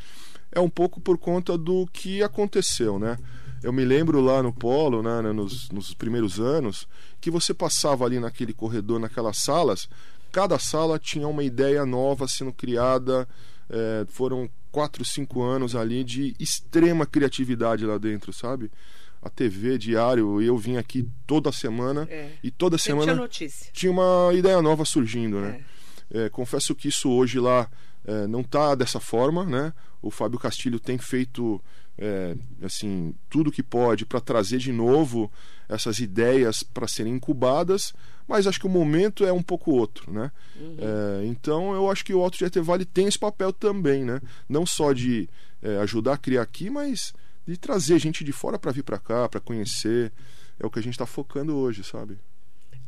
é 0.52 0.60
um 0.60 0.70
pouco 0.70 1.02
por 1.02 1.18
conta 1.18 1.58
do 1.58 1.88
que 1.88 2.24
aconteceu, 2.24 3.00
né? 3.00 3.18
Eu 3.64 3.72
me 3.72 3.86
lembro 3.86 4.20
lá 4.20 4.44
no 4.44 4.54
Polo, 4.54 5.02
né, 5.02 5.22
né 5.22 5.32
nos, 5.32 5.70
nos 5.70 5.94
primeiros 5.94 6.40
anos, 6.40 6.88
que 7.22 7.32
você 7.32 7.54
passava 7.54 8.06
ali 8.06 8.20
naquele 8.20 8.54
corredor, 8.54 9.00
naquelas 9.00 9.38
salas, 9.38 9.88
cada 10.32 10.60
sala 10.60 11.00
tinha 11.00 11.28
uma 11.28 11.44
ideia 11.44 11.86
nova 11.86 12.28
sendo 12.28 12.52
criada, 12.52 13.28
é, 13.70 14.06
foram 14.10 14.50
quatro, 14.72 15.06
cinco 15.06 15.42
anos 15.42 15.76
ali 15.76 16.04
de 16.04 16.36
extrema 16.40 17.06
criatividade 17.06 17.86
lá 17.86 17.98
dentro, 17.98 18.34
sabe? 18.34 18.70
a 19.24 19.30
TV 19.30 19.78
diário 19.78 20.42
eu 20.42 20.58
vim 20.58 20.76
aqui 20.76 21.08
toda 21.26 21.52
semana 21.52 22.06
é. 22.12 22.32
e 22.44 22.52
toda 22.52 22.78
semana 22.78 23.28
tinha 23.72 23.92
uma 23.92 24.32
ideia 24.34 24.62
nova 24.62 24.84
surgindo, 24.84 25.40
né? 25.40 25.64
É. 26.12 26.26
É, 26.26 26.30
confesso 26.30 26.76
que 26.76 26.90
isso 26.90 27.10
hoje 27.10 27.40
lá 27.40 27.70
é, 28.06 28.28
não 28.28 28.42
está 28.42 28.76
dessa 28.76 29.00
forma, 29.00 29.46
né? 29.46 29.74
O 30.02 30.12
Fábio 30.12 30.38
Castilho 30.38 30.80
tem 30.80 30.98
feito 30.98 31.62
é, 31.98 32.36
assim 32.62 33.14
tudo 33.30 33.52
que 33.52 33.62
pode 33.62 34.06
para 34.06 34.20
trazer 34.20 34.58
de 34.58 34.72
novo 34.72 35.32
essas 35.70 36.00
ideias 36.00 36.64
para 36.64 36.88
serem 36.88 37.14
incubadas, 37.14 37.94
mas 38.28 38.48
acho 38.48 38.60
que 38.60 38.68
o 38.68 38.70
momento 38.70 39.26
é 39.26 39.32
um 39.32 39.42
pouco 39.42 39.72
outro, 39.72 40.12
né? 40.12 40.32
Uhum. 40.56 40.78
É, 40.80 41.26
então 41.26 41.74
eu 41.74 41.90
acho 41.90 42.04
que 42.04 42.14
o 42.14 42.22
Alto 42.22 42.38
GT 42.38 42.62
Vale 42.62 42.86
tem 42.86 43.08
esse 43.08 43.20
papel 43.20 43.52
também, 43.54 44.04
né? 44.04 44.22
Não 44.48 44.66
só 44.66 44.94
de 44.94 45.30
ajudar 45.82 46.14
a 46.14 46.18
criar 46.18 46.42
aqui, 46.42 46.70
mas 46.70 47.14
de 47.48 47.56
trazer 47.58 47.98
gente 47.98 48.24
de 48.24 48.34
fora 48.34 48.60
para 48.60 48.72
vir 48.72 48.84
para 48.84 48.98
cá, 48.98 49.30
para 49.30 49.40
conhecer. 49.40 50.12
É 50.60 50.66
o 50.66 50.70
que 50.70 50.80
a 50.80 50.84
gente 50.84 50.94
está 50.94 51.06
focando 51.06 51.56
hoje, 51.56 51.84
sabe? 51.84 52.18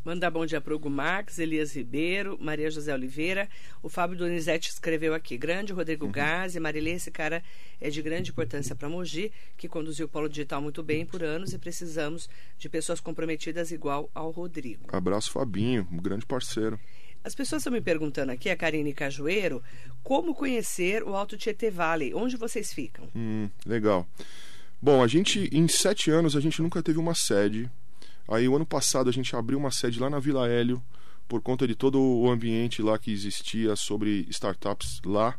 Mandar 0.06 0.30
bom 0.30 0.46
dia 0.46 0.62
para 0.62 0.76
Hugo 0.76 0.88
Marques, 0.88 1.40
Elias 1.40 1.76
Ribeiro, 1.76 2.38
Maria 2.40 2.70
José 2.70 2.94
Oliveira. 2.94 3.50
O 3.82 3.90
Fábio 3.90 4.16
Donizete 4.16 4.70
escreveu 4.70 5.16
aqui: 5.16 5.36
grande 5.36 5.74
Rodrigo 5.74 6.06
uhum. 6.06 6.12
Gás 6.12 6.56
e 6.56 6.60
Marilê, 6.60 6.92
esse 6.92 7.10
cara 7.10 7.42
é 7.82 7.90
de 7.90 8.04
grande 8.04 8.30
importância 8.30 8.76
para 8.76 8.88
Mogi, 8.88 9.32
que 9.58 9.68
conduziu 9.68 10.06
o 10.06 10.10
Polo 10.10 10.30
Digital 10.30 10.62
muito 10.62 10.84
bem 10.84 11.08
por 11.08 11.24
anos 11.24 11.54
e 11.54 11.58
precisamos 11.58 12.30
de 12.56 12.70
pessoas 12.70 13.00
comprometidas 13.00 13.72
igual 13.72 14.08
ao 14.14 14.30
Rodrigo. 14.30 14.96
Abraço, 14.96 15.32
Fabinho, 15.32 15.88
um 15.92 15.98
grande 15.98 16.24
parceiro. 16.24 16.80
As 17.24 17.34
pessoas 17.34 17.62
estão 17.62 17.74
me 17.74 17.82
perguntando 17.82 18.32
aqui, 18.32 18.52
a 18.52 18.56
Karine 18.56 18.94
Cajueiro, 18.94 19.64
como 20.04 20.36
conhecer 20.36 21.02
o 21.02 21.16
Alto 21.16 21.36
Tietê 21.36 21.72
Valley? 21.72 22.14
Onde 22.14 22.38
vocês 22.38 22.72
ficam? 22.72 23.08
Hum, 23.16 23.50
legal. 23.66 24.08
Bom, 24.80 25.02
a 25.02 25.08
gente, 25.08 25.50
em 25.52 25.68
sete 25.68 26.12
anos, 26.12 26.36
a 26.36 26.40
gente 26.40 26.62
nunca 26.62 26.84
teve 26.84 27.00
uma 27.00 27.16
sede. 27.16 27.72
Aí, 28.28 28.48
o 28.48 28.56
ano 28.56 28.66
passado, 28.66 29.10
a 29.10 29.14
gente 29.14 29.36
abriu 29.36 29.58
uma 29.58 29.72
sede 29.72 30.00
lá 30.00 30.10
na 30.10 30.20
Vila 30.20 30.48
Hélio, 30.48 30.82
por 31.28 31.42
conta 31.42 31.68
de 31.68 31.76
todo 31.76 32.00
o 32.00 32.30
ambiente 32.30 32.82
lá 32.82 32.98
que 32.98 33.12
existia 33.12 33.76
sobre 33.76 34.28
startups 34.30 35.02
lá. 35.06 35.36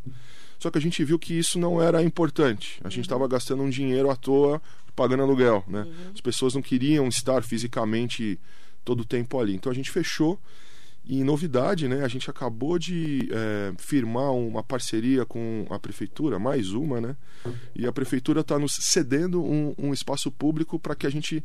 Só 0.59 0.71
que 0.71 0.79
a 0.79 0.81
gente 0.81 1.05
viu 1.05 1.19
que 1.19 1.35
isso 1.35 1.59
não 1.59 1.81
era 1.81 2.03
importante. 2.03 2.81
A 2.83 2.89
gente 2.89 3.03
estava 3.03 3.25
uhum. 3.25 3.29
gastando 3.29 3.63
um 3.63 3.71
dinheiro 3.71 4.11
à 4.11 4.17
toa 4.17 4.61
pagando 4.95 5.23
aluguel, 5.23 5.63
né? 5.69 5.83
Uhum. 5.83 6.13
As 6.15 6.21
pessoas 6.21 6.55
não 6.55 6.63
queriam 6.63 7.07
estar 7.07 7.43
fisicamente 7.43 8.41
todo 8.85 9.01
o 9.01 9.05
tempo 9.05 9.39
ali. 9.39 9.55
Então 9.55 9.71
a 9.71 9.75
gente 9.75 9.91
fechou 9.91 10.41
e 11.05 11.23
novidade, 11.23 11.87
né? 11.87 12.03
A 12.03 12.09
gente 12.09 12.29
acabou 12.31 12.79
de 12.79 13.29
é, 13.31 13.73
firmar 13.77 14.33
uma 14.33 14.63
parceria 14.63 15.25
com 15.27 15.67
a 15.71 15.79
prefeitura, 15.79 16.39
mais 16.39 16.73
uma, 16.73 17.01
né? 17.01 17.17
E 17.75 17.87
a 17.87 17.93
prefeitura 17.93 18.41
está 18.41 18.59
nos 18.59 18.73
cedendo 18.73 19.45
um, 19.45 19.75
um 19.79 19.93
espaço 19.93 20.33
público 20.33 20.79
para 20.81 20.97
que 20.97 21.07
a 21.07 21.11
gente 21.11 21.45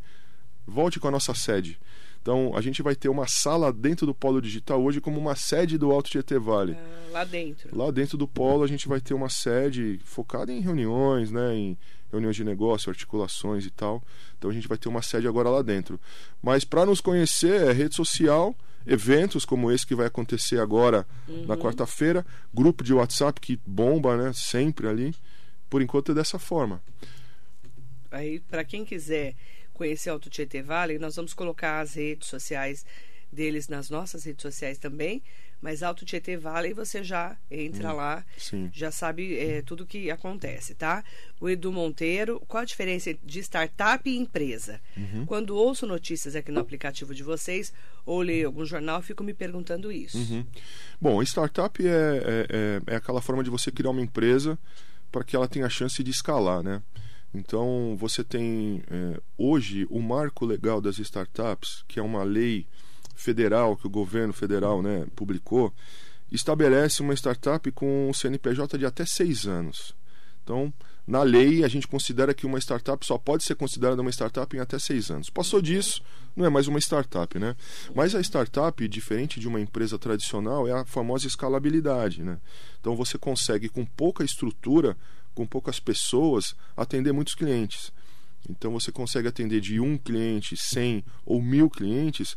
volte 0.71 0.99
com 0.99 1.07
a 1.07 1.11
nossa 1.11 1.33
sede. 1.33 1.77
Então, 2.21 2.51
a 2.55 2.61
gente 2.61 2.83
vai 2.83 2.95
ter 2.95 3.09
uma 3.09 3.27
sala 3.27 3.73
dentro 3.73 4.05
do 4.05 4.13
Polo 4.13 4.41
Digital 4.41 4.81
hoje 4.81 5.01
como 5.01 5.19
uma 5.19 5.35
sede 5.35 5.75
do 5.77 5.91
Alto 5.91 6.11
Tietê 6.11 6.37
Vale. 6.37 6.77
Ah, 6.77 7.11
lá 7.11 7.23
dentro. 7.23 7.75
Lá 7.75 7.89
dentro 7.89 8.15
do 8.15 8.27
Polo 8.27 8.63
a 8.63 8.67
gente 8.67 8.87
vai 8.87 9.01
ter 9.01 9.15
uma 9.15 9.29
sede 9.29 9.99
focada 10.03 10.51
em 10.51 10.59
reuniões, 10.59 11.31
né, 11.31 11.55
em 11.55 11.77
reuniões 12.11 12.35
de 12.35 12.43
negócio, 12.43 12.91
articulações 12.91 13.65
e 13.65 13.71
tal. 13.71 14.03
Então 14.37 14.51
a 14.51 14.53
gente 14.53 14.67
vai 14.67 14.77
ter 14.77 14.87
uma 14.87 15.01
sede 15.01 15.27
agora 15.27 15.49
lá 15.49 15.63
dentro. 15.63 15.99
Mas 16.43 16.63
para 16.63 16.85
nos 16.85 17.01
conhecer 17.01 17.69
é 17.69 17.71
rede 17.71 17.95
social, 17.95 18.55
eventos 18.85 19.43
como 19.43 19.71
esse 19.71 19.87
que 19.87 19.95
vai 19.95 20.05
acontecer 20.05 20.59
agora 20.59 21.07
uhum. 21.27 21.47
na 21.47 21.57
quarta-feira, 21.57 22.23
grupo 22.53 22.83
de 22.83 22.93
WhatsApp 22.93 23.41
que 23.41 23.59
bomba, 23.65 24.15
né, 24.15 24.31
sempre 24.33 24.87
ali. 24.87 25.15
Por 25.67 25.81
enquanto 25.81 26.11
é 26.11 26.15
dessa 26.15 26.37
forma. 26.37 26.83
Aí 28.11 28.39
para 28.41 28.63
quem 28.63 28.85
quiser 28.85 29.33
conhecer 29.73 30.09
Alto 30.09 30.29
Tietê 30.29 30.61
Vale, 30.61 30.99
nós 30.99 31.15
vamos 31.15 31.33
colocar 31.33 31.79
as 31.79 31.95
redes 31.95 32.27
sociais 32.27 32.85
deles 33.31 33.67
nas 33.67 33.89
nossas 33.89 34.23
redes 34.23 34.41
sociais 34.41 34.77
também. 34.77 35.23
Mas 35.61 35.83
Alto 35.83 36.03
Tietê 36.03 36.35
Vale 36.35 36.73
você 36.73 37.03
já 37.03 37.37
entra 37.49 37.93
hum, 37.93 37.97
lá, 37.97 38.25
sim. 38.35 38.69
já 38.73 38.89
sabe 38.89 39.37
é, 39.37 39.61
tudo 39.61 39.85
que 39.85 40.09
acontece, 40.09 40.73
tá? 40.73 41.03
O 41.39 41.47
Edu 41.47 41.71
Monteiro, 41.71 42.41
qual 42.47 42.63
a 42.63 42.65
diferença 42.65 43.13
de 43.23 43.39
startup 43.41 44.09
e 44.09 44.17
empresa? 44.17 44.81
Uhum. 44.97 45.23
Quando 45.27 45.55
ouço 45.55 45.85
notícias 45.85 46.35
aqui 46.35 46.51
no 46.51 46.59
aplicativo 46.59 47.13
de 47.13 47.21
vocês 47.21 47.71
ou 48.03 48.21
leio 48.21 48.47
algum 48.47 48.65
jornal, 48.65 49.03
fico 49.03 49.23
me 49.23 49.35
perguntando 49.35 49.91
isso. 49.91 50.17
Uhum. 50.17 50.43
Bom, 50.99 51.21
startup 51.21 51.79
é, 51.85 51.89
é, 51.89 52.47
é, 52.49 52.93
é 52.93 52.95
aquela 52.95 53.21
forma 53.21 53.43
de 53.43 53.51
você 53.51 53.71
criar 53.71 53.91
uma 53.91 54.01
empresa 54.01 54.57
para 55.11 55.23
que 55.23 55.35
ela 55.35 55.47
tenha 55.47 55.67
a 55.67 55.69
chance 55.69 56.03
de 56.03 56.09
escalar, 56.09 56.63
né? 56.63 56.81
Então, 57.33 57.95
você 57.97 58.23
tem 58.23 58.83
é, 58.89 59.21
hoje 59.38 59.88
o 59.89 60.01
marco 60.01 60.45
legal 60.45 60.81
das 60.81 61.00
startups, 61.00 61.83
que 61.88 62.00
é 62.00 62.03
uma 62.03 62.23
lei 62.23 62.65
federal 63.15 63.77
que 63.77 63.88
o 63.88 63.89
governo 63.89 64.33
federal 64.33 64.81
né, 64.81 65.05
publicou, 65.15 65.73
estabelece 66.31 67.01
uma 67.01 67.13
startup 67.13 67.71
com 67.71 68.09
um 68.09 68.13
CNPJ 68.13 68.77
de 68.77 68.85
até 68.85 69.05
seis 69.05 69.45
anos. 69.45 69.95
Então, 70.43 70.73
na 71.05 71.23
lei, 71.23 71.63
a 71.63 71.67
gente 71.67 71.88
considera 71.88 72.33
que 72.33 72.45
uma 72.45 72.59
startup 72.59 73.05
só 73.05 73.17
pode 73.17 73.43
ser 73.43 73.55
considerada 73.55 74.01
uma 74.01 74.11
startup 74.11 74.55
em 74.55 74.59
até 74.59 74.77
seis 74.79 75.09
anos. 75.09 75.29
Passou 75.29 75.61
disso, 75.61 76.01
não 76.35 76.45
é 76.45 76.50
mais 76.50 76.67
uma 76.67 76.79
startup, 76.79 77.38
né? 77.39 77.55
Mas 77.95 78.15
a 78.15 78.21
startup, 78.21 78.88
diferente 78.88 79.39
de 79.39 79.47
uma 79.47 79.59
empresa 79.59 79.97
tradicional, 79.97 80.67
é 80.67 80.71
a 80.71 80.85
famosa 80.85 81.27
escalabilidade, 81.27 82.23
né? 82.23 82.38
Então, 82.79 82.95
você 82.95 83.17
consegue, 83.17 83.67
com 83.67 83.85
pouca 83.85 84.23
estrutura, 84.23 84.95
com 85.33 85.45
poucas 85.45 85.79
pessoas, 85.79 86.55
atender 86.75 87.11
muitos 87.11 87.35
clientes. 87.35 87.91
Então 88.50 88.71
você 88.71 88.91
consegue 88.91 89.27
atender 89.27 89.61
de 89.61 89.79
um 89.79 89.97
cliente, 89.97 90.57
cem 90.57 91.03
ou 91.25 91.41
mil 91.41 91.69
clientes, 91.69 92.35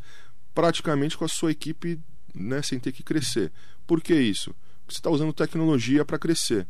praticamente 0.55 1.17
com 1.17 1.25
a 1.25 1.29
sua 1.29 1.51
equipe, 1.51 1.99
né, 2.35 2.63
sem 2.63 2.79
ter 2.79 2.93
que 2.93 3.03
crescer. 3.03 3.51
Por 3.87 4.01
que 4.01 4.15
isso? 4.15 4.55
Você 4.87 4.99
está 4.99 5.11
usando 5.11 5.33
tecnologia 5.33 6.05
para 6.05 6.19
crescer. 6.19 6.67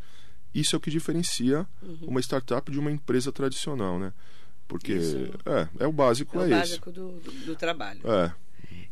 Isso 0.55 0.77
é 0.77 0.79
o 0.79 0.81
que 0.81 0.91
diferencia 0.91 1.67
uhum. 1.83 1.99
uma 2.07 2.21
startup 2.21 2.71
de 2.71 2.79
uma 2.79 2.91
empresa 2.91 3.33
tradicional, 3.33 3.99
né? 3.99 4.13
Porque 4.69 4.95
é, 5.45 5.85
é 5.85 5.87
o 5.87 5.93
básico, 5.93 6.39
é, 6.41 6.45
é 6.45 6.47
o 6.47 6.51
básico 6.51 6.93
do, 6.93 7.13
do, 7.21 7.31
do, 7.47 7.57
trabalho. 7.57 8.01
É. 8.05 8.33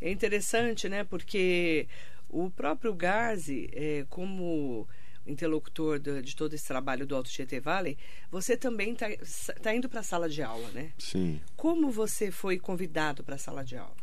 É 0.00 0.10
interessante, 0.10 0.88
né? 0.88 1.04
Porque 1.04 1.86
o 2.28 2.50
próprio 2.50 2.92
Gazi, 2.92 3.70
é, 3.72 4.04
como 4.10 4.88
interlocutor 5.26 5.98
de, 5.98 6.22
de, 6.22 6.36
todo 6.36 6.54
esse 6.54 6.66
trabalho 6.66 7.06
do 7.06 7.14
Alto 7.14 7.30
Tietê 7.30 7.60
Valley, 7.60 7.96
você 8.30 8.56
também 8.56 8.92
está 8.92 9.06
tá 9.60 9.74
indo 9.74 9.88
para 9.88 10.00
a 10.00 10.02
sala 10.02 10.28
de 10.28 10.42
aula, 10.42 10.68
né? 10.70 10.92
Sim. 10.98 11.40
Como 11.56 11.90
você 11.90 12.30
foi 12.30 12.58
convidado 12.58 13.22
para 13.22 13.36
a 13.36 13.38
sala 13.38 13.64
de 13.64 13.76
aula? 13.76 13.94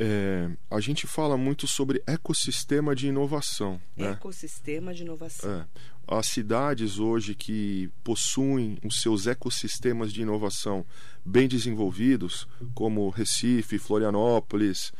É, 0.00 0.48
a 0.70 0.78
gente 0.78 1.08
fala 1.08 1.36
muito 1.36 1.66
sobre 1.66 2.00
ecossistema 2.06 2.94
de 2.94 3.08
inovação. 3.08 3.80
Né? 3.96 4.12
Ecossistema 4.12 4.94
de 4.94 5.02
inovação. 5.02 5.50
É. 5.50 5.66
As 6.06 6.28
cidades 6.28 7.00
hoje 7.00 7.34
que 7.34 7.90
possuem 8.04 8.78
os 8.84 9.02
seus 9.02 9.26
ecossistemas 9.26 10.12
de 10.12 10.22
inovação 10.22 10.86
bem 11.24 11.48
desenvolvidos, 11.48 12.46
como 12.74 13.10
Recife, 13.10 13.76
Florianópolis 13.76 14.92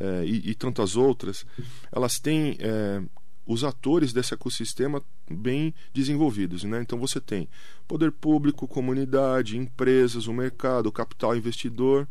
é, 0.00 0.24
e, 0.24 0.50
e, 0.50 0.54
tantas 0.54 0.96
outras, 0.96 1.46
elas 1.92 2.18
têm 2.18 2.56
é, 2.58 3.02
os 3.46 3.62
atores 3.62 4.12
desse 4.12 4.34
ecossistema 4.34 5.02
bem 5.30 5.72
desenvolvidos. 5.94 6.64
Né? 6.64 6.80
Então 6.82 6.98
você 6.98 7.20
tem 7.20 7.48
poder 7.86 8.10
público, 8.10 8.66
comunidade, 8.66 9.56
empresas, 9.56 10.26
o 10.26 10.32
mercado, 10.32 10.90
capital 10.90 11.36
investidor. 11.36 12.08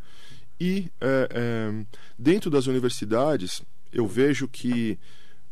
E 0.60 0.90
é, 1.02 1.30
é, 1.32 1.86
dentro 2.18 2.50
das 2.50 2.68
universidades 2.68 3.62
eu 3.92 4.08
vejo 4.08 4.48
que 4.48 4.98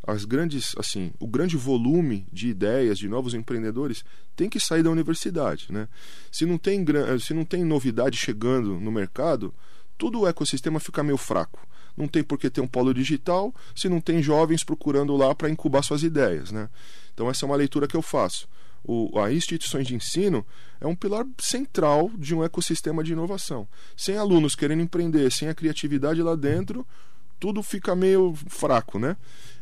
as 0.06 0.26
grandes, 0.26 0.76
assim, 0.78 1.14
o 1.20 1.28
grande 1.28 1.56
volume 1.56 2.26
de 2.32 2.50
ideias 2.50 2.98
de 2.98 3.08
novos 3.08 3.34
empreendedores 3.34 4.04
tem 4.36 4.50
que 4.50 4.60
sair 4.60 4.84
da 4.84 4.90
universidade, 4.90 5.68
né? 5.70 5.88
Se 6.30 6.46
não 6.46 6.58
tem, 6.58 6.84
se 7.22 7.34
não 7.34 7.46
tem 7.46 7.64
novidade 7.64 8.18
chegando 8.18 8.78
no 8.80 8.92
mercado, 8.92 9.54
todo 9.98 10.20
o 10.20 10.28
ecossistema 10.28 10.78
fica 10.80 11.04
meio 11.04 11.18
fraco 11.18 11.66
não 11.96 12.08
tem 12.08 12.24
por 12.24 12.38
que 12.38 12.50
ter 12.50 12.62
um 12.62 12.68
polo 12.68 12.94
digital 12.94 13.54
se 13.76 13.88
não 13.88 14.02
tem 14.02 14.22
jovens 14.22 14.64
procurando 14.64 15.16
lá 15.16 15.34
para 15.34 15.50
incubar 15.50 15.84
suas 15.84 16.04
ideias. 16.04 16.52
Né? 16.52 16.70
Então, 17.14 17.30
essa 17.30 17.46
é 17.46 17.48
uma 17.48 17.56
leitura 17.56 17.88
que 17.88 17.96
eu 17.96 18.02
faço. 18.02 18.48
O, 18.84 19.18
a 19.18 19.32
instituições 19.32 19.88
de 19.88 19.96
ensino 19.96 20.46
é 20.82 20.88
um 20.88 20.96
pilar 20.96 21.26
central 21.40 22.12
de 22.18 22.36
um 22.36 22.44
ecossistema 22.44 23.04
de 23.04 23.14
inovação. 23.14 23.68
Sem 23.96 24.18
alunos 24.18 24.56
querendo 24.56 24.82
empreender, 24.82 25.32
sem 25.32 25.48
a 25.48 25.54
criatividade 25.54 26.22
lá 26.22 26.36
dentro, 26.36 26.86
tudo 27.40 27.64
fica 27.64 27.96
meio 27.96 28.34
fraco, 28.48 29.00
né? 29.00 29.16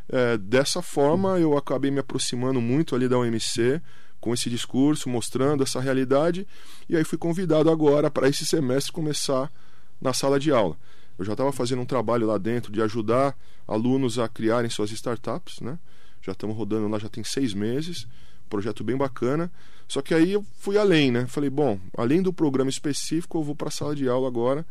É, 0.10 0.38
dessa 0.38 0.82
forma, 0.82 1.40
eu 1.40 1.56
acabei 1.58 1.92
me 1.92 2.00
aproximando 2.00 2.60
muito 2.60 2.96
ali 2.96 3.08
da 3.08 3.18
UMC 3.18 3.82
com 4.20 4.34
esse 4.34 4.50
discurso, 4.50 5.10
mostrando 5.10 5.64
essa 5.64 5.80
realidade, 5.80 6.48
e 6.88 6.96
aí 6.96 7.04
fui 7.04 7.18
convidado 7.18 7.72
agora 7.72 8.10
para 8.12 8.28
esse 8.28 8.46
semestre 8.46 8.92
começar 8.92 9.52
na 10.00 10.14
sala 10.14 10.40
de 10.40 10.52
aula. 10.52 10.78
Eu 11.22 11.26
já 11.26 11.34
estava 11.34 11.52
fazendo 11.52 11.84
um 11.84 11.86
trabalho 11.86 12.26
lá 12.26 12.40
dentro 12.40 12.72
de 12.72 12.82
ajudar 12.82 13.38
alunos 13.68 14.18
a 14.18 14.28
criarem 14.28 14.72
suas 14.72 14.90
startups, 14.90 15.60
né? 15.60 15.78
Já 16.20 16.32
estamos 16.32 16.58
rodando 16.58 16.88
lá, 16.88 16.98
já 16.98 17.10
tem 17.10 17.24
seis 17.24 17.54
meses, 17.54 18.08
projeto 18.50 18.84
bem 18.84 18.98
bacana. 18.98 19.52
Só 19.88 20.02
que 20.02 20.16
aí 20.16 20.32
eu 20.32 20.44
fui 20.58 20.80
além, 20.80 21.12
né? 21.12 21.28
Falei, 21.28 21.52
bom, 21.52 21.80
além 21.96 22.24
do 22.24 22.34
programa 22.34 22.72
específico, 22.72 23.38
eu 23.38 23.44
vou 23.44 23.56
para 23.56 23.68
a 23.68 23.72
sala 23.72 23.96
de 23.96 24.10
aula 24.10 24.28
agora 24.28 24.66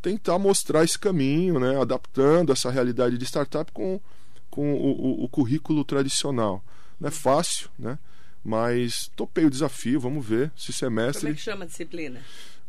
tentar 0.00 0.38
mostrar 0.38 0.84
esse 0.84 0.96
caminho, 0.96 1.58
né? 1.58 1.80
Adaptando 1.80 2.52
essa 2.52 2.70
realidade 2.70 3.18
de 3.18 3.24
startup 3.24 3.72
com, 3.72 4.00
com 4.48 4.74
o, 4.74 5.22
o, 5.22 5.24
o 5.24 5.28
currículo 5.28 5.84
tradicional. 5.84 6.62
Não 7.00 7.08
é 7.08 7.10
fácil, 7.10 7.68
né? 7.76 7.98
Mas 8.44 9.10
topei 9.16 9.46
o 9.46 9.50
desafio, 9.50 9.98
vamos 9.98 10.24
ver 10.24 10.52
se 10.56 10.72
semestre. 10.72 11.22
Como 11.22 11.32
é 11.32 11.34
que 11.34 11.42
chama 11.42 11.64
a 11.64 11.66
disciplina? 11.66 12.20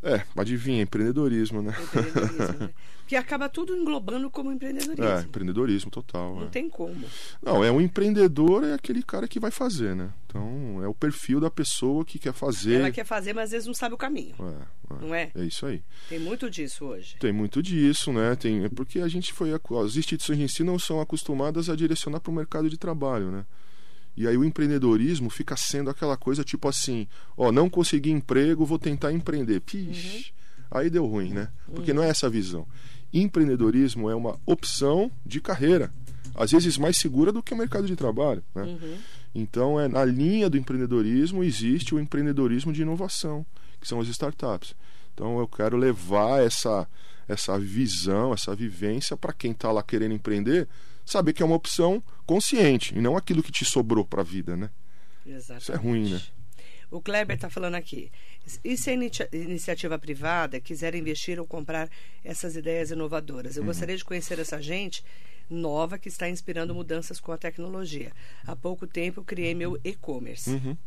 É, 0.01 0.23
adivinha, 0.35 0.81
empreendedorismo, 0.81 1.61
né? 1.61 1.75
Empreendedorismo, 1.81 2.59
né? 2.59 2.69
Que 3.09 3.15
acaba 3.15 3.49
tudo 3.49 3.75
englobando 3.75 4.29
como 4.29 4.51
empreendedorismo. 4.51 5.03
É, 5.03 5.21
empreendedorismo 5.21 5.89
total. 5.89 6.35
Não 6.35 6.45
é. 6.45 6.49
tem 6.49 6.69
como. 6.69 7.03
Não, 7.41 7.63
é 7.63 7.71
um 7.71 7.81
empreendedor, 7.81 8.63
é 8.63 8.75
aquele 8.75 9.01
cara 9.01 9.27
que 9.27 9.39
vai 9.39 9.49
fazer, 9.49 9.95
né? 9.95 10.13
Então, 10.27 10.79
é 10.83 10.87
o 10.87 10.93
perfil 10.93 11.39
da 11.39 11.49
pessoa 11.49 12.05
que 12.05 12.19
quer 12.19 12.33
fazer. 12.33 12.75
Ela 12.75 12.91
quer 12.91 13.03
fazer, 13.03 13.33
mas 13.33 13.45
às 13.45 13.51
vezes 13.51 13.65
não 13.65 13.73
sabe 13.73 13.95
o 13.95 13.97
caminho. 13.97 14.35
É, 14.39 14.93
é. 14.93 15.01
Não 15.01 15.15
é? 15.15 15.31
É 15.33 15.43
isso 15.43 15.65
aí. 15.65 15.81
Tem 16.07 16.19
muito 16.19 16.51
disso 16.51 16.85
hoje. 16.85 17.15
Tem 17.19 17.33
muito 17.33 17.63
disso, 17.63 18.13
né? 18.13 18.35
Tem, 18.35 18.65
é 18.65 18.69
porque 18.69 18.99
a 18.99 19.07
gente 19.07 19.33
foi. 19.33 19.49
As 19.51 19.95
instituições 19.95 20.37
de 20.37 20.43
ensino 20.43 20.79
são 20.79 21.01
acostumadas 21.01 21.67
a 21.67 21.75
direcionar 21.75 22.19
para 22.19 22.29
o 22.29 22.35
mercado 22.35 22.69
de 22.69 22.77
trabalho, 22.77 23.31
né? 23.31 23.43
E 24.19 24.27
aí 24.27 24.35
o 24.35 24.43
empreendedorismo 24.43 25.29
fica 25.29 25.55
sendo 25.55 25.89
aquela 25.89 26.17
coisa 26.17 26.43
tipo 26.43 26.67
assim, 26.67 27.07
ó, 27.37 27.53
não 27.53 27.69
consegui 27.69 28.11
emprego, 28.11 28.65
vou 28.65 28.77
tentar 28.77 29.13
empreender. 29.13 29.61
Pixe, 29.61 30.33
uhum. 30.57 30.77
aí 30.77 30.89
deu 30.89 31.05
ruim, 31.05 31.29
né? 31.29 31.47
Porque 31.73 31.91
uhum. 31.91 31.97
não 31.97 32.03
é 32.03 32.09
essa 32.09 32.27
a 32.27 32.29
visão. 32.29 32.67
Empreendedorismo 33.13 34.09
é 34.09 34.15
uma 34.15 34.37
opção 34.45 35.09
de 35.25 35.39
carreira. 35.39 35.89
às 36.35 36.51
vezes 36.51 36.77
mais 36.77 36.97
segura 36.97 37.31
do 37.31 37.41
que 37.41 37.53
o 37.53 37.57
mercado 37.57 37.87
de 37.87 37.95
trabalho. 37.95 38.43
Né? 38.53 38.63
Uhum. 38.63 38.97
Então, 39.33 39.79
é, 39.79 39.87
na 39.87 40.03
linha 40.03 40.49
do 40.49 40.57
empreendedorismo 40.57 41.41
existe 41.41 41.95
o 41.95 41.99
empreendedorismo 41.99 42.73
de 42.73 42.81
inovação, 42.81 43.45
que 43.79 43.87
são 43.87 44.01
as 44.01 44.09
startups. 44.09 44.75
Então, 45.13 45.39
eu 45.39 45.47
quero 45.47 45.77
levar 45.77 46.43
essa, 46.43 46.85
essa 47.25 47.57
visão, 47.57 48.33
essa 48.33 48.53
vivência 48.53 49.15
para 49.15 49.31
quem 49.31 49.51
está 49.51 49.71
lá 49.71 49.81
querendo 49.81 50.13
empreender, 50.13 50.67
saber 51.11 51.33
que 51.33 51.43
é 51.43 51.45
uma 51.45 51.55
opção 51.55 52.03
consciente 52.25 52.95
e 52.97 53.01
não 53.01 53.17
aquilo 53.17 53.43
que 53.43 53.51
te 53.51 53.65
sobrou 53.65 54.05
para 54.05 54.21
a 54.21 54.25
vida, 54.25 54.55
né? 54.55 54.69
Exatamente. 55.25 55.63
Isso 55.63 55.71
é 55.71 55.75
ruim, 55.75 56.09
né? 56.09 56.21
O 56.91 56.99
Kleber 57.01 57.35
está 57.35 57.49
falando 57.49 57.75
aqui. 57.75 58.11
E 58.63 58.75
se 58.75 58.89
a 58.89 58.93
iniciativa 58.93 59.99
privada 59.99 60.59
quiser 60.59 60.95
investir 60.95 61.39
ou 61.39 61.45
comprar 61.45 61.87
essas 62.23 62.55
ideias 62.55 62.89
inovadoras? 62.89 63.55
Eu 63.55 63.61
uhum. 63.61 63.67
gostaria 63.67 63.95
de 63.95 64.03
conhecer 64.03 64.39
essa 64.39 64.59
gente 64.59 65.03
nova 65.47 65.99
que 65.99 66.09
está 66.09 66.27
inspirando 66.27 66.73
mudanças 66.73 67.19
com 67.19 67.31
a 67.31 67.37
tecnologia. 67.37 68.11
Há 68.45 68.55
pouco 68.55 68.87
tempo 68.87 69.23
criei 69.23 69.53
meu 69.53 69.79
e-commerce. 69.83 70.49
Uhum 70.49 70.77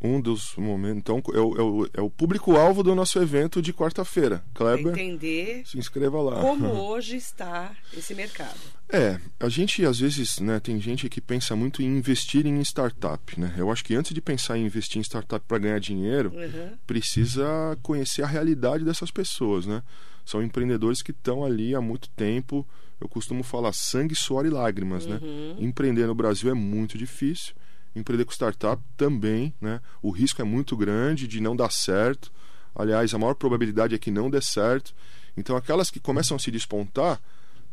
um 0.00 0.20
dos 0.20 0.54
momentos. 0.56 0.98
Então, 0.98 1.22
é 1.34 1.40
o, 1.40 1.56
é 1.56 1.62
o, 1.62 1.90
é 1.94 2.00
o 2.00 2.10
público-alvo 2.10 2.82
do 2.82 2.94
nosso 2.94 3.18
evento 3.18 3.60
de 3.60 3.72
quarta-feira. 3.72 4.44
Kleber. 4.54 4.92
Entender. 4.92 5.62
Se 5.66 5.78
inscreva 5.78 6.20
lá. 6.20 6.40
Como 6.40 6.66
hoje 6.88 7.16
está 7.16 7.72
esse 7.96 8.14
mercado. 8.14 8.58
É, 8.88 9.20
a 9.38 9.48
gente 9.48 9.84
às 9.84 9.98
vezes, 9.98 10.38
né, 10.38 10.60
tem 10.60 10.80
gente 10.80 11.08
que 11.08 11.20
pensa 11.20 11.54
muito 11.54 11.82
em 11.82 11.98
investir 11.98 12.46
em 12.46 12.60
startup, 12.60 13.38
né? 13.38 13.54
Eu 13.58 13.70
acho 13.70 13.84
que 13.84 13.94
antes 13.94 14.14
de 14.14 14.20
pensar 14.20 14.56
em 14.56 14.64
investir 14.64 14.98
em 14.98 15.02
startup 15.02 15.44
para 15.46 15.58
ganhar 15.58 15.80
dinheiro, 15.80 16.32
uhum. 16.34 16.76
precisa 16.86 17.44
conhecer 17.82 18.22
a 18.22 18.26
realidade 18.26 18.84
dessas 18.84 19.10
pessoas, 19.10 19.66
né? 19.66 19.82
São 20.24 20.42
empreendedores 20.42 21.02
que 21.02 21.10
estão 21.10 21.44
ali 21.44 21.74
há 21.74 21.80
muito 21.80 22.08
tempo. 22.10 22.66
Eu 23.00 23.08
costumo 23.08 23.42
falar 23.42 23.72
sangue, 23.72 24.14
suor 24.14 24.46
e 24.46 24.50
lágrimas, 24.50 25.06
né? 25.06 25.18
uhum. 25.22 25.54
né? 25.54 25.64
Empreender 25.64 26.06
no 26.06 26.14
Brasil 26.14 26.50
é 26.50 26.54
muito 26.54 26.96
difícil 26.96 27.54
empreender 27.98 28.24
com 28.24 28.32
startup 28.32 28.82
também, 28.96 29.52
né? 29.60 29.80
O 30.02 30.10
risco 30.10 30.40
é 30.40 30.44
muito 30.44 30.76
grande 30.76 31.26
de 31.26 31.40
não 31.40 31.54
dar 31.54 31.70
certo. 31.70 32.32
Aliás, 32.74 33.12
a 33.12 33.18
maior 33.18 33.34
probabilidade 33.34 33.94
é 33.94 33.98
que 33.98 34.10
não 34.10 34.30
dê 34.30 34.40
certo. 34.40 34.94
Então, 35.36 35.56
aquelas 35.56 35.90
que 35.90 36.00
começam 36.00 36.36
a 36.36 36.40
se 36.40 36.50
despontar, 36.50 37.20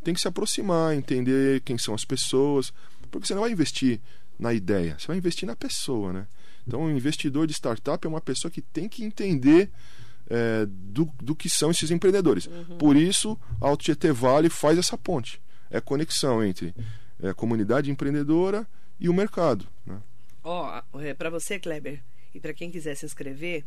tem 0.03 0.13
que 0.13 0.21
se 0.21 0.27
aproximar, 0.27 0.95
entender 0.95 1.61
quem 1.61 1.77
são 1.77 1.93
as 1.93 2.05
pessoas, 2.05 2.71
porque 3.09 3.27
você 3.27 3.33
não 3.33 3.41
vai 3.41 3.51
investir 3.51 3.99
na 4.37 4.53
ideia, 4.53 4.95
você 4.99 5.07
vai 5.07 5.17
investir 5.17 5.47
na 5.47 5.55
pessoa, 5.55 6.13
né? 6.13 6.27
Então, 6.67 6.83
o 6.83 6.91
investidor 6.91 7.47
de 7.47 7.53
startup 7.53 8.05
é 8.05 8.09
uma 8.09 8.21
pessoa 8.21 8.51
que 8.51 8.61
tem 8.61 8.89
que 8.89 9.03
entender 9.03 9.69
é, 10.29 10.65
do, 10.67 11.09
do 11.21 11.35
que 11.35 11.49
são 11.49 11.71
esses 11.71 11.91
empreendedores. 11.91 12.47
Uhum. 12.47 12.77
Por 12.77 12.95
isso, 12.95 13.37
a 13.61 13.67
Alto 13.67 13.85
GT 13.85 14.11
Vale 14.11 14.49
faz 14.49 14.77
essa 14.77 14.97
ponte. 14.97 15.41
É 15.69 15.77
a 15.77 15.81
conexão 15.81 16.43
entre 16.43 16.73
é, 17.21 17.29
a 17.29 17.33
comunidade 17.33 17.91
empreendedora 17.91 18.67
e 18.99 19.09
o 19.09 19.13
mercado. 19.13 19.65
Né? 19.85 19.97
Ó, 20.45 20.79
oh, 20.93 21.01
é, 21.01 21.11
para 21.15 21.31
você, 21.31 21.57
Kleber, 21.57 21.99
e 22.31 22.39
para 22.39 22.53
quem 22.53 22.69
quiser 22.69 22.93
se 22.95 23.03
inscrever, 23.03 23.65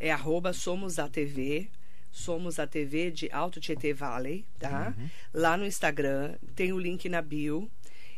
é 0.00 0.10
arroba 0.10 0.54
Somos 0.54 0.98
a 0.98 1.06
TV, 1.06 1.68
Somos 2.10 2.58
a 2.58 2.66
TV 2.66 3.10
de 3.10 3.30
Alto 3.30 3.60
Tietê 3.60 3.92
Valley, 3.92 4.46
tá? 4.58 4.94
Uhum. 4.96 5.10
Lá 5.34 5.56
no 5.58 5.66
Instagram, 5.66 6.34
tem 6.56 6.72
o 6.72 6.78
link 6.78 7.08
na 7.10 7.20
bio. 7.20 7.70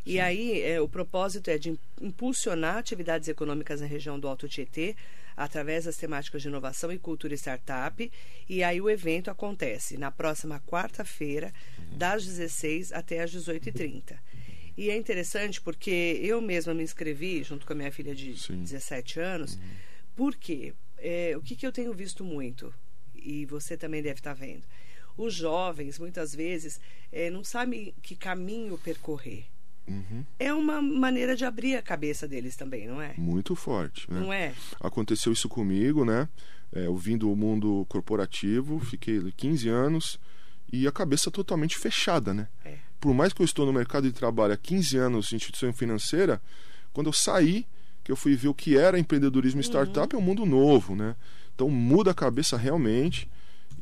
E 0.04 0.20
aí, 0.20 0.62
é, 0.62 0.80
o 0.80 0.88
propósito 0.88 1.50
é 1.50 1.58
de 1.58 1.76
impulsionar 2.00 2.76
atividades 2.76 3.26
econômicas 3.26 3.80
na 3.80 3.88
região 3.88 4.20
do 4.20 4.28
Alto 4.28 4.48
Tietê, 4.48 4.94
através 5.36 5.86
das 5.86 5.96
temáticas 5.96 6.42
de 6.42 6.48
inovação 6.48 6.92
e 6.92 6.98
cultura 6.98 7.34
e 7.34 7.38
startup. 7.38 8.12
E 8.48 8.62
aí 8.62 8.80
o 8.80 8.88
evento 8.88 9.32
acontece 9.32 9.96
na 9.96 10.12
próxima 10.12 10.60
quarta-feira, 10.60 11.52
uhum. 11.76 11.98
das 11.98 12.24
16 12.24 12.92
até 12.92 13.20
as 13.20 13.32
18h30. 13.32 14.16
E 14.76 14.90
é 14.90 14.96
interessante 14.96 15.60
porque 15.60 16.20
eu 16.22 16.40
mesma 16.40 16.74
me 16.74 16.82
inscrevi 16.82 17.42
junto 17.42 17.66
com 17.66 17.72
a 17.72 17.76
minha 17.76 17.90
filha 17.90 18.14
de 18.14 18.38
Sim. 18.38 18.62
17 18.62 19.18
anos. 19.18 19.54
Uhum. 19.54 19.60
Por 20.14 20.36
quê? 20.36 20.74
É, 20.98 21.34
o 21.36 21.40
que, 21.40 21.56
que 21.56 21.66
eu 21.66 21.72
tenho 21.72 21.92
visto 21.94 22.22
muito, 22.22 22.72
e 23.14 23.46
você 23.46 23.76
também 23.76 24.02
deve 24.02 24.20
estar 24.20 24.34
vendo, 24.34 24.64
os 25.16 25.32
jovens, 25.32 25.98
muitas 25.98 26.34
vezes, 26.34 26.78
é, 27.10 27.30
não 27.30 27.42
sabem 27.42 27.94
que 28.02 28.14
caminho 28.14 28.76
percorrer. 28.76 29.46
Uhum. 29.88 30.24
É 30.38 30.52
uma 30.52 30.82
maneira 30.82 31.34
de 31.34 31.44
abrir 31.44 31.76
a 31.76 31.82
cabeça 31.82 32.28
deles 32.28 32.56
também, 32.56 32.86
não 32.86 33.00
é? 33.00 33.14
Muito 33.16 33.54
forte. 33.54 34.10
Né? 34.10 34.20
Não 34.20 34.32
é? 34.32 34.52
Aconteceu 34.80 35.32
isso 35.32 35.48
comigo, 35.48 36.04
né? 36.04 36.28
É, 36.72 36.86
eu 36.86 36.96
vim 36.96 37.16
do 37.16 37.34
mundo 37.34 37.86
corporativo, 37.88 38.78
fiquei 38.80 39.20
15 39.32 39.68
anos 39.68 40.20
e 40.70 40.86
a 40.86 40.92
cabeça 40.92 41.30
totalmente 41.30 41.78
fechada, 41.78 42.34
né? 42.34 42.48
É 42.64 42.85
por 43.00 43.14
mais 43.14 43.32
que 43.32 43.42
eu 43.42 43.44
estou 43.44 43.66
no 43.66 43.72
mercado 43.72 44.04
de 44.04 44.12
trabalho 44.12 44.52
há 44.52 44.56
15 44.56 44.96
anos 44.96 45.32
em 45.32 45.36
instituição 45.36 45.72
financeira, 45.72 46.40
quando 46.92 47.08
eu 47.08 47.12
saí, 47.12 47.66
que 48.02 48.12
eu 48.12 48.16
fui 48.16 48.36
ver 48.36 48.48
o 48.48 48.54
que 48.54 48.76
era 48.76 48.98
empreendedorismo 48.98 49.60
e 49.60 49.64
startup, 49.64 50.14
uhum. 50.14 50.20
é 50.20 50.22
um 50.22 50.26
mundo 50.26 50.46
novo, 50.46 50.94
né? 50.94 51.16
Então 51.54 51.68
muda 51.68 52.10
a 52.10 52.14
cabeça 52.14 52.56
realmente 52.56 53.28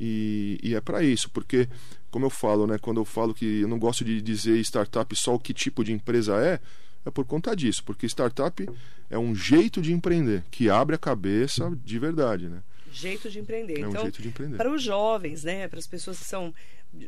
e, 0.01 0.59
e 0.63 0.75
é 0.75 0.81
para 0.81 1.03
isso, 1.03 1.31
porque 1.31 1.69
como 2.11 2.27
eu 2.27 2.31
falo, 2.31 2.67
né, 2.67 2.79
quando 2.79 3.01
eu 3.01 3.05
falo 3.05 3.35
que 3.35 3.61
eu 3.61 3.69
não 3.69 3.79
gosto 3.79 4.05
de 4.05 4.23
dizer 4.23 4.59
startup 4.61 5.15
só 5.17 5.35
o 5.35 5.39
que 5.39 5.53
tipo 5.53 5.83
de 5.83 5.93
empresa 5.93 6.37
é, 6.37 6.61
é 7.05 7.11
por 7.11 7.25
conta 7.25 7.55
disso, 7.55 7.83
porque 7.85 8.07
startup 8.07 8.69
é 9.11 9.19
um 9.19 9.35
jeito 9.35 9.83
de 9.83 9.93
empreender 9.93 10.45
que 10.51 10.71
abre 10.71 10.95
a 10.95 10.99
cabeça 10.99 11.77
de 11.85 11.99
verdade, 11.99 12.49
né? 12.49 12.63
Jeito 12.93 13.29
de 13.29 13.41
empreender. 13.41 13.81
É 13.81 13.87
um 13.87 13.91
então, 13.91 14.03
jeito 14.03 14.23
de 14.23 14.29
empreender. 14.29 14.57
Para 14.57 14.73
os 14.73 14.81
jovens, 14.81 15.43
né, 15.43 15.67
para 15.67 15.81
as 15.81 15.87
pessoas 15.87 16.19
que 16.19 16.25
são 16.25 16.55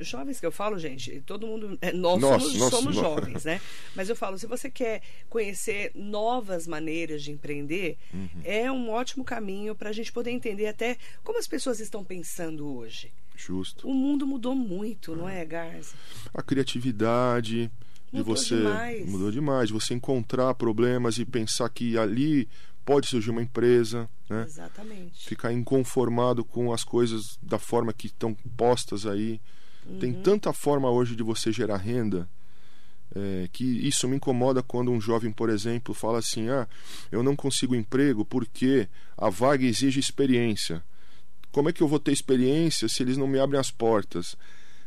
jovens 0.01 0.41
que 0.41 0.47
eu 0.47 0.53
falo, 0.53 0.79
gente, 0.79 1.21
todo 1.23 1.47
mundo. 1.47 1.79
É, 1.81 1.93
nós, 1.93 2.21
nós 2.21 2.43
somos, 2.43 2.59
nós, 2.59 2.71
somos 2.71 2.97
nós. 2.97 3.05
jovens, 3.05 3.45
né? 3.45 3.61
Mas 3.95 4.09
eu 4.09 4.17
falo, 4.17 4.39
se 4.39 4.47
você 4.47 4.71
quer 4.71 5.03
conhecer 5.29 5.93
novas 5.95 6.67
maneiras 6.67 7.23
de 7.23 7.31
empreender, 7.31 7.97
uhum. 8.13 8.29
é 8.45 8.71
um 8.71 8.91
ótimo 8.91 9.25
caminho 9.25 9.75
para 9.75 9.91
a 9.91 9.93
gente 9.93 10.13
poder 10.13 10.31
entender 10.31 10.67
até 10.67 10.97
como 11.23 11.39
as 11.39 11.47
pessoas 11.47 11.81
estão 11.81 12.05
pensando 12.05 12.67
hoje. 12.67 13.13
Justo. 13.37 13.89
O 13.89 13.95
mundo 13.95 14.27
mudou 14.27 14.55
muito, 14.55 15.15
não 15.15 15.29
é, 15.29 15.45
Garza? 15.45 15.95
A 16.33 16.43
criatividade. 16.43 17.71
De 18.13 18.19
Mudou 18.19 18.37
você 18.37 18.57
demais. 18.57 19.07
mudou 19.11 19.31
demais, 19.33 19.69
você 19.69 19.93
encontrar 19.93 20.55
problemas 20.55 21.19
e 21.19 21.25
pensar 21.25 21.69
que 21.69 21.99
ali 21.99 22.49
pode 22.85 23.09
surgir 23.09 23.31
uma 23.31 23.43
empresa, 23.43 24.09
né? 24.31 24.45
Exatamente. 24.47 25.29
Ficar 25.29 25.53
inconformado 25.53 26.45
com 26.45 26.73
as 26.73 26.85
coisas 26.85 27.37
da 27.43 27.59
forma 27.59 27.93
que 27.93 28.07
estão 28.07 28.33
postas 28.57 29.05
aí. 29.07 29.41
Tem 30.01 30.13
Uhum. 30.13 30.23
tanta 30.23 30.53
forma 30.53 30.91
hoje 30.91 31.15
de 31.15 31.23
você 31.23 31.53
gerar 31.53 31.77
renda 31.77 32.29
é, 33.15 33.49
que 33.53 33.65
isso 33.65 34.07
me 34.09 34.17
incomoda 34.17 34.63
quando 34.63 34.91
um 34.91 35.01
jovem, 35.01 35.31
por 35.33 35.49
exemplo, 35.49 35.95
fala 35.95 36.19
assim: 36.19 36.49
ah, 36.49 36.69
eu 37.11 37.23
não 37.23 37.35
consigo 37.37 37.75
emprego 37.75 38.25
porque 38.25 38.89
a 39.17 39.31
vaga 39.31 39.65
exige 39.65 40.01
experiência. 40.01 40.83
Como 41.51 41.69
é 41.69 41.73
que 41.73 41.83
eu 41.83 41.89
vou 41.89 41.99
ter 41.99 42.13
experiência 42.13 42.89
se 42.89 43.03
eles 43.03 43.17
não 43.17 43.27
me 43.27 43.39
abrem 43.39 43.59
as 43.59 43.71
portas? 43.71 44.37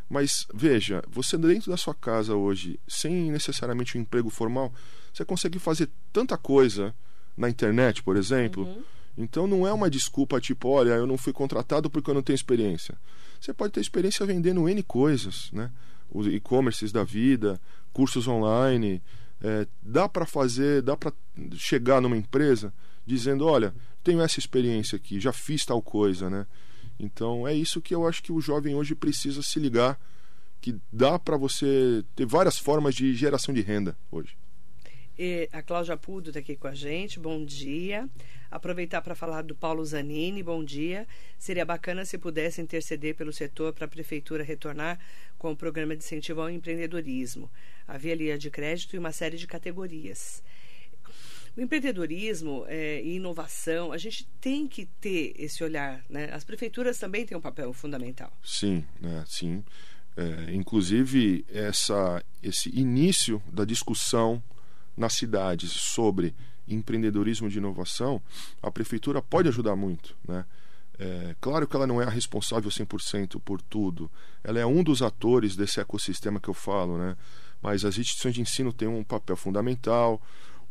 Mas 0.07 0.45
veja, 0.53 1.03
você 1.07 1.38
dentro 1.38 1.71
da 1.71 1.77
sua 1.77 1.93
casa 1.95 2.35
hoje, 2.35 2.79
sem 2.88 3.31
necessariamente 3.31 3.97
um 3.97 4.01
emprego 4.01 4.29
formal, 4.29 4.73
você 5.13 5.23
consegue 5.23 5.57
fazer 5.59 5.89
tanta 6.12 6.38
coisa 6.38 6.93
na 7.38 7.49
internet, 7.49 8.03
por 8.03 8.15
exemplo. 8.17 8.63
Uhum. 8.63 8.83
Então 9.19 9.45
não 9.45 9.67
é 9.67 9.73
uma 9.73 9.89
desculpa 9.89 10.39
tipo, 10.39 10.69
olha, 10.69 10.91
eu 10.91 11.05
não 11.05 11.17
fui 11.17 11.34
contratado 11.34 11.89
porque 11.89 12.10
eu 12.10 12.13
não 12.13 12.23
tenho 12.23 12.36
experiência. 12.36 12.97
Você 13.39 13.53
pode 13.53 13.73
ter 13.73 13.82
experiência 13.82 14.25
vendendo 14.25 14.67
N 14.67 14.82
coisas, 14.82 15.51
né? 15.51 15.69
Os 16.10 16.25
e-commerces 16.25 16.93
da 16.93 17.03
vida, 17.03 17.60
cursos 17.91 18.29
online. 18.29 19.01
É, 19.43 19.67
dá 19.82 20.08
para 20.08 20.25
fazer, 20.25 20.82
dá 20.82 20.95
para 20.95 21.12
chegar 21.55 22.01
numa 22.01 22.15
empresa 22.15 22.73
dizendo, 23.05 23.45
olha, 23.45 23.75
tenho 24.03 24.21
essa 24.21 24.39
experiência 24.39 24.95
aqui, 24.95 25.19
já 25.19 25.34
fiz 25.34 25.65
tal 25.65 25.82
coisa, 25.82 26.29
né? 26.29 26.47
Então 26.97 27.45
é 27.45 27.53
isso 27.53 27.82
que 27.82 27.93
eu 27.93 28.08
acho 28.08 28.23
que 28.23 28.32
o 28.32 28.39
jovem 28.39 28.73
hoje 28.73 28.95
precisa 28.95 29.43
se 29.43 29.60
ligar, 29.60 29.99
que 30.62 30.77
dá 30.91 31.19
para 31.19 31.36
você 31.36 32.05
ter 32.15 32.25
várias 32.25 32.58
formas 32.58 32.95
de 32.95 33.13
geração 33.13 33.53
de 33.53 33.62
renda 33.62 33.97
hoje. 34.10 34.38
E 35.17 35.49
a 35.51 35.62
Cláudia 35.62 35.97
Pudo 35.97 36.29
está 36.29 36.39
aqui 36.39 36.55
com 36.55 36.67
a 36.67 36.73
gente, 36.73 37.19
bom 37.19 37.43
dia. 37.43 38.08
Aproveitar 38.51 39.01
para 39.01 39.13
falar 39.13 39.43
do 39.43 39.53
Paulo 39.53 39.85
Zanini, 39.85 40.41
bom 40.41 40.63
dia. 40.63 41.07
Seria 41.38 41.65
bacana 41.65 42.03
se 42.03 42.17
pudesse 42.17 42.62
interceder 42.62 43.15
pelo 43.15 43.31
setor 43.31 43.73
para 43.73 43.85
a 43.85 43.88
Prefeitura 43.88 44.43
retornar 44.43 44.99
com 45.38 45.51
o 45.51 45.55
programa 45.55 45.95
de 45.95 46.03
incentivo 46.03 46.41
ao 46.41 46.49
empreendedorismo. 46.49 47.49
Havia 47.88 48.15
linha 48.15 48.38
de 48.38 48.49
crédito 48.49 48.95
e 48.95 48.99
uma 48.99 49.12
série 49.12 49.38
de 49.38 49.45
categorias. 49.45 50.43
O 51.55 51.62
empreendedorismo 51.62 52.65
é, 52.67 53.01
e 53.03 53.15
inovação, 53.15 53.91
a 53.91 53.97
gente 53.97 54.27
tem 54.39 54.67
que 54.67 54.85
ter 54.85 55.33
esse 55.38 55.63
olhar. 55.63 56.03
Né? 56.09 56.29
As 56.31 56.43
prefeituras 56.43 56.97
também 56.97 57.25
têm 57.25 57.38
um 57.38 57.41
papel 57.41 57.71
fundamental. 57.73 58.31
Sim, 58.43 58.83
né, 58.99 59.23
sim. 59.27 59.63
É, 60.17 60.53
inclusive, 60.53 61.45
essa, 61.49 62.23
esse 62.41 62.69
início 62.69 63.41
da 63.51 63.63
discussão 63.63 64.41
nas 64.97 65.13
cidades 65.13 65.71
sobre 65.71 66.35
empreendedorismo 66.69 67.49
de 67.49 67.58
inovação, 67.58 68.21
a 68.62 68.71
prefeitura 68.71 69.21
pode 69.21 69.47
ajudar 69.47 69.75
muito. 69.75 70.15
Né? 70.27 70.45
É, 70.97 71.36
claro 71.39 71.67
que 71.67 71.75
ela 71.75 71.88
não 71.88 72.01
é 72.01 72.05
a 72.05 72.10
responsável 72.10 72.69
100% 72.69 73.39
por 73.39 73.62
tudo, 73.62 74.12
ela 74.43 74.60
é 74.60 74.65
um 74.65 74.84
dos 74.84 75.01
atores 75.01 75.55
desse 75.55 75.79
ecossistema 75.79 76.39
que 76.39 76.49
eu 76.49 76.53
falo, 76.53 76.97
né? 76.97 77.15
mas 77.62 77.86
as 77.86 77.97
instituições 77.97 78.36
de 78.36 78.41
ensino 78.41 78.73
têm 78.73 78.88
um 78.88 79.03
papel 79.03 79.36
fundamental. 79.36 80.21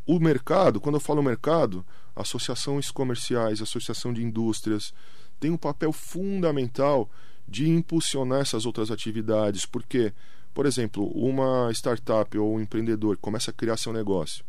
O 0.06 0.18
mercado, 0.18 0.80
quando 0.80 0.96
eu 0.96 1.00
falo 1.00 1.22
mercado, 1.22 1.84
associações 2.14 2.90
comerciais, 2.90 3.62
associação 3.62 4.12
de 4.12 4.22
indústrias, 4.22 4.92
tem 5.38 5.50
um 5.50 5.56
papel 5.56 5.92
fundamental 5.92 7.08
de 7.46 7.68
impulsionar 7.68 8.40
essas 8.40 8.66
outras 8.66 8.90
atividades, 8.90 9.64
porque, 9.64 10.12
por 10.52 10.66
exemplo, 10.66 11.06
uma 11.14 11.70
startup 11.72 12.36
ou 12.36 12.56
um 12.56 12.60
empreendedor 12.60 13.16
começa 13.16 13.50
a 13.50 13.54
criar 13.54 13.76
seu 13.76 13.92
negócio. 13.92 14.44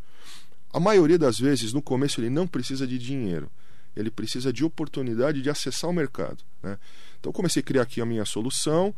A 0.72 0.78
maioria 0.78 1.18
das 1.18 1.38
vezes, 1.38 1.72
no 1.72 1.82
começo, 1.82 2.20
ele 2.20 2.30
não 2.30 2.46
precisa 2.46 2.86
de 2.86 2.98
dinheiro, 2.98 3.50
ele 3.96 4.10
precisa 4.10 4.52
de 4.52 4.64
oportunidade 4.64 5.42
de 5.42 5.50
acessar 5.50 5.90
o 5.90 5.92
mercado. 5.92 6.44
Né? 6.62 6.78
Então, 7.18 7.32
comecei 7.32 7.60
a 7.60 7.64
criar 7.64 7.82
aqui 7.82 8.00
a 8.00 8.06
minha 8.06 8.24
solução 8.24 8.94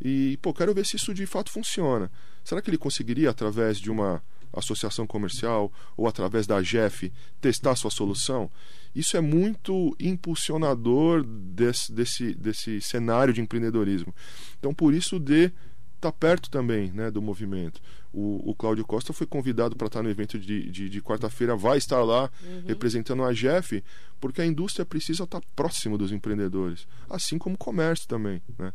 e, 0.00 0.38
pô, 0.40 0.54
quero 0.54 0.72
ver 0.74 0.86
se 0.86 0.96
isso 0.96 1.12
de 1.12 1.26
fato 1.26 1.50
funciona. 1.50 2.10
Será 2.42 2.62
que 2.62 2.70
ele 2.70 2.78
conseguiria, 2.78 3.30
através 3.30 3.78
de 3.78 3.90
uma 3.90 4.22
associação 4.52 5.06
comercial 5.06 5.70
ou 5.96 6.08
através 6.08 6.46
da 6.46 6.62
GEF, 6.62 7.12
testar 7.40 7.76
sua 7.76 7.90
solução? 7.90 8.50
Isso 8.94 9.16
é 9.16 9.20
muito 9.20 9.94
impulsionador 10.00 11.22
desse, 11.22 11.92
desse, 11.92 12.34
desse 12.34 12.80
cenário 12.80 13.32
de 13.32 13.40
empreendedorismo. 13.40 14.14
Então, 14.58 14.72
por 14.72 14.94
isso, 14.94 15.18
de 15.18 15.52
está 16.00 16.10
perto 16.10 16.50
também 16.50 16.90
né, 16.92 17.10
do 17.10 17.20
movimento. 17.20 17.80
O, 18.12 18.50
o 18.50 18.54
Cláudio 18.54 18.84
Costa 18.84 19.12
foi 19.12 19.26
convidado 19.26 19.76
para 19.76 19.86
estar 19.86 20.02
no 20.02 20.10
evento 20.10 20.38
de, 20.38 20.68
de, 20.70 20.88
de 20.88 21.02
quarta-feira, 21.02 21.54
vai 21.54 21.78
estar 21.78 22.02
lá 22.02 22.30
uhum. 22.42 22.64
representando 22.66 23.22
a 23.22 23.32
GEF, 23.32 23.84
porque 24.20 24.40
a 24.42 24.46
indústria 24.46 24.84
precisa 24.84 25.24
estar 25.24 25.40
próximo 25.54 25.96
dos 25.96 26.10
empreendedores, 26.10 26.88
assim 27.08 27.38
como 27.38 27.54
o 27.54 27.58
comércio 27.58 28.08
também. 28.08 28.42
Né? 28.58 28.72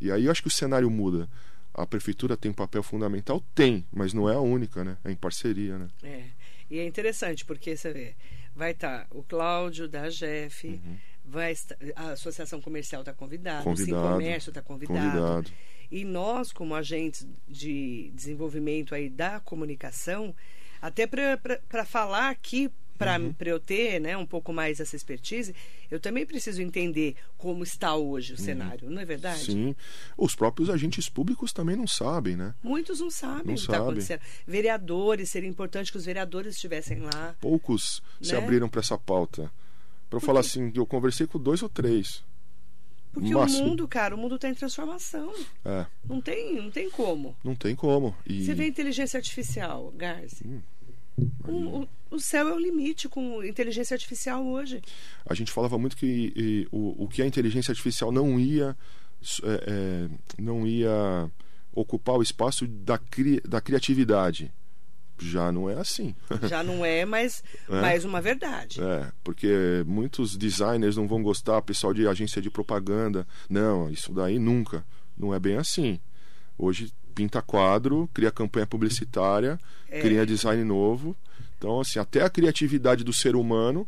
E 0.00 0.10
aí 0.10 0.24
eu 0.24 0.32
acho 0.32 0.42
que 0.42 0.48
o 0.48 0.50
cenário 0.50 0.90
muda. 0.90 1.28
A 1.72 1.86
prefeitura 1.86 2.36
tem 2.36 2.50
um 2.50 2.54
papel 2.54 2.82
fundamental? 2.82 3.42
Tem, 3.54 3.86
mas 3.90 4.12
não 4.12 4.28
é 4.28 4.34
a 4.34 4.40
única, 4.40 4.84
né? 4.84 4.98
É 5.04 5.10
em 5.10 5.16
parceria, 5.16 5.78
né? 5.78 5.88
É. 6.02 6.24
E 6.68 6.78
é 6.78 6.86
interessante, 6.86 7.44
porque 7.44 7.76
você 7.76 7.92
vê, 7.92 8.14
vai 8.54 8.72
estar 8.72 9.06
o 9.10 9.22
Cláudio 9.22 9.88
da 9.88 10.08
GEF, 10.08 10.66
uhum. 10.66 10.96
vai 11.24 11.52
estar, 11.52 11.76
a 11.94 12.10
Associação 12.10 12.60
Comercial 12.60 13.02
está 13.02 13.12
convidada, 13.12 13.68
o 13.68 13.74
Comércio 13.86 14.50
está 14.50 14.62
convidado. 14.62 14.98
convidado. 14.98 15.52
E 15.92 16.06
nós, 16.06 16.52
como 16.52 16.74
agentes 16.74 17.28
de 17.46 18.10
desenvolvimento 18.14 18.94
aí 18.94 19.10
da 19.10 19.38
comunicação, 19.40 20.34
até 20.80 21.06
para 21.06 21.84
falar 21.84 22.30
aqui 22.30 22.70
para 22.96 23.18
uhum. 23.18 23.34
eu 23.40 23.60
ter 23.60 24.00
né, 24.00 24.16
um 24.16 24.24
pouco 24.24 24.54
mais 24.54 24.80
essa 24.80 24.96
expertise, 24.96 25.54
eu 25.90 26.00
também 26.00 26.24
preciso 26.24 26.62
entender 26.62 27.16
como 27.36 27.62
está 27.62 27.94
hoje 27.94 28.32
o 28.32 28.38
uhum. 28.38 28.42
cenário, 28.42 28.90
não 28.90 29.02
é 29.02 29.04
verdade? 29.04 29.44
Sim. 29.44 29.76
Os 30.16 30.34
próprios 30.34 30.70
agentes 30.70 31.10
públicos 31.10 31.52
também 31.52 31.76
não 31.76 31.86
sabem, 31.86 32.36
né? 32.36 32.54
Muitos 32.62 33.00
não 33.00 33.10
sabem 33.10 33.44
não 33.44 33.52
o 33.52 33.56
que 33.56 33.60
está 33.60 33.76
acontecendo. 33.76 34.20
Vereadores, 34.46 35.28
seria 35.28 35.48
importante 35.48 35.92
que 35.92 35.98
os 35.98 36.06
vereadores 36.06 36.54
estivessem 36.54 37.00
lá. 37.00 37.34
Poucos 37.38 38.02
né? 38.18 38.28
se 38.28 38.34
abriram 38.34 38.68
para 38.68 38.80
essa 38.80 38.96
pauta. 38.96 39.52
Para 40.08 40.16
eu 40.16 40.20
falar 40.20 40.40
assim, 40.40 40.72
eu 40.74 40.86
conversei 40.86 41.26
com 41.26 41.38
dois 41.38 41.62
ou 41.62 41.68
três. 41.68 42.24
Porque 43.12 43.34
Máximo. 43.34 43.64
o 43.64 43.68
mundo, 43.68 43.86
cara, 43.86 44.14
o 44.14 44.18
mundo 44.18 44.36
está 44.36 44.48
em 44.48 44.54
transformação. 44.54 45.32
É. 45.64 45.86
Não 46.08 46.20
tem, 46.20 46.54
não 46.54 46.70
tem 46.70 46.88
como. 46.88 47.36
Não 47.44 47.54
tem 47.54 47.76
como. 47.76 48.16
E... 48.26 48.44
Você 48.44 48.54
vê 48.54 48.66
inteligência 48.66 49.18
artificial, 49.18 49.92
Garzi. 49.96 50.46
Hum. 50.46 50.60
O, 51.46 51.88
o, 52.10 52.18
céu 52.18 52.48
é 52.48 52.54
o 52.54 52.58
limite 52.58 53.06
com 53.06 53.44
inteligência 53.44 53.94
artificial 53.94 54.46
hoje. 54.46 54.80
A 55.26 55.34
gente 55.34 55.52
falava 55.52 55.78
muito 55.78 55.94
que 55.94 56.32
e, 56.34 56.68
o, 56.72 57.04
o 57.04 57.08
que 57.08 57.20
a 57.20 57.26
inteligência 57.26 57.70
artificial 57.70 58.10
não 58.10 58.40
ia 58.40 58.74
é, 59.42 59.64
é, 59.66 60.08
não 60.40 60.66
ia 60.66 61.30
ocupar 61.74 62.16
o 62.16 62.22
espaço 62.22 62.66
da, 62.66 62.98
cri, 62.98 63.40
da 63.40 63.60
criatividade. 63.60 64.50
Já 65.18 65.52
não 65.52 65.68
é 65.70 65.74
assim. 65.74 66.14
Já 66.48 66.62
não 66.62 66.84
é, 66.84 67.04
mas 67.04 67.42
é? 67.68 67.80
mais 67.80 68.04
uma 68.04 68.20
verdade. 68.20 68.82
É, 68.82 69.10
porque 69.22 69.84
muitos 69.86 70.36
designers 70.36 70.96
não 70.96 71.06
vão 71.06 71.22
gostar, 71.22 71.62
pessoal 71.62 71.94
de 71.94 72.06
agência 72.06 72.42
de 72.42 72.50
propaganda. 72.50 73.26
Não, 73.48 73.90
isso 73.90 74.12
daí 74.12 74.38
nunca. 74.38 74.84
Não 75.16 75.32
é 75.32 75.38
bem 75.38 75.56
assim. 75.56 76.00
Hoje 76.58 76.92
pinta 77.14 77.42
quadro, 77.42 78.08
cria 78.12 78.30
campanha 78.30 78.66
publicitária, 78.66 79.60
é. 79.88 80.00
cria 80.00 80.26
design 80.26 80.64
novo. 80.64 81.16
Então, 81.58 81.80
assim, 81.80 81.98
até 81.98 82.22
a 82.22 82.30
criatividade 82.30 83.04
do 83.04 83.12
ser 83.12 83.36
humano 83.36 83.86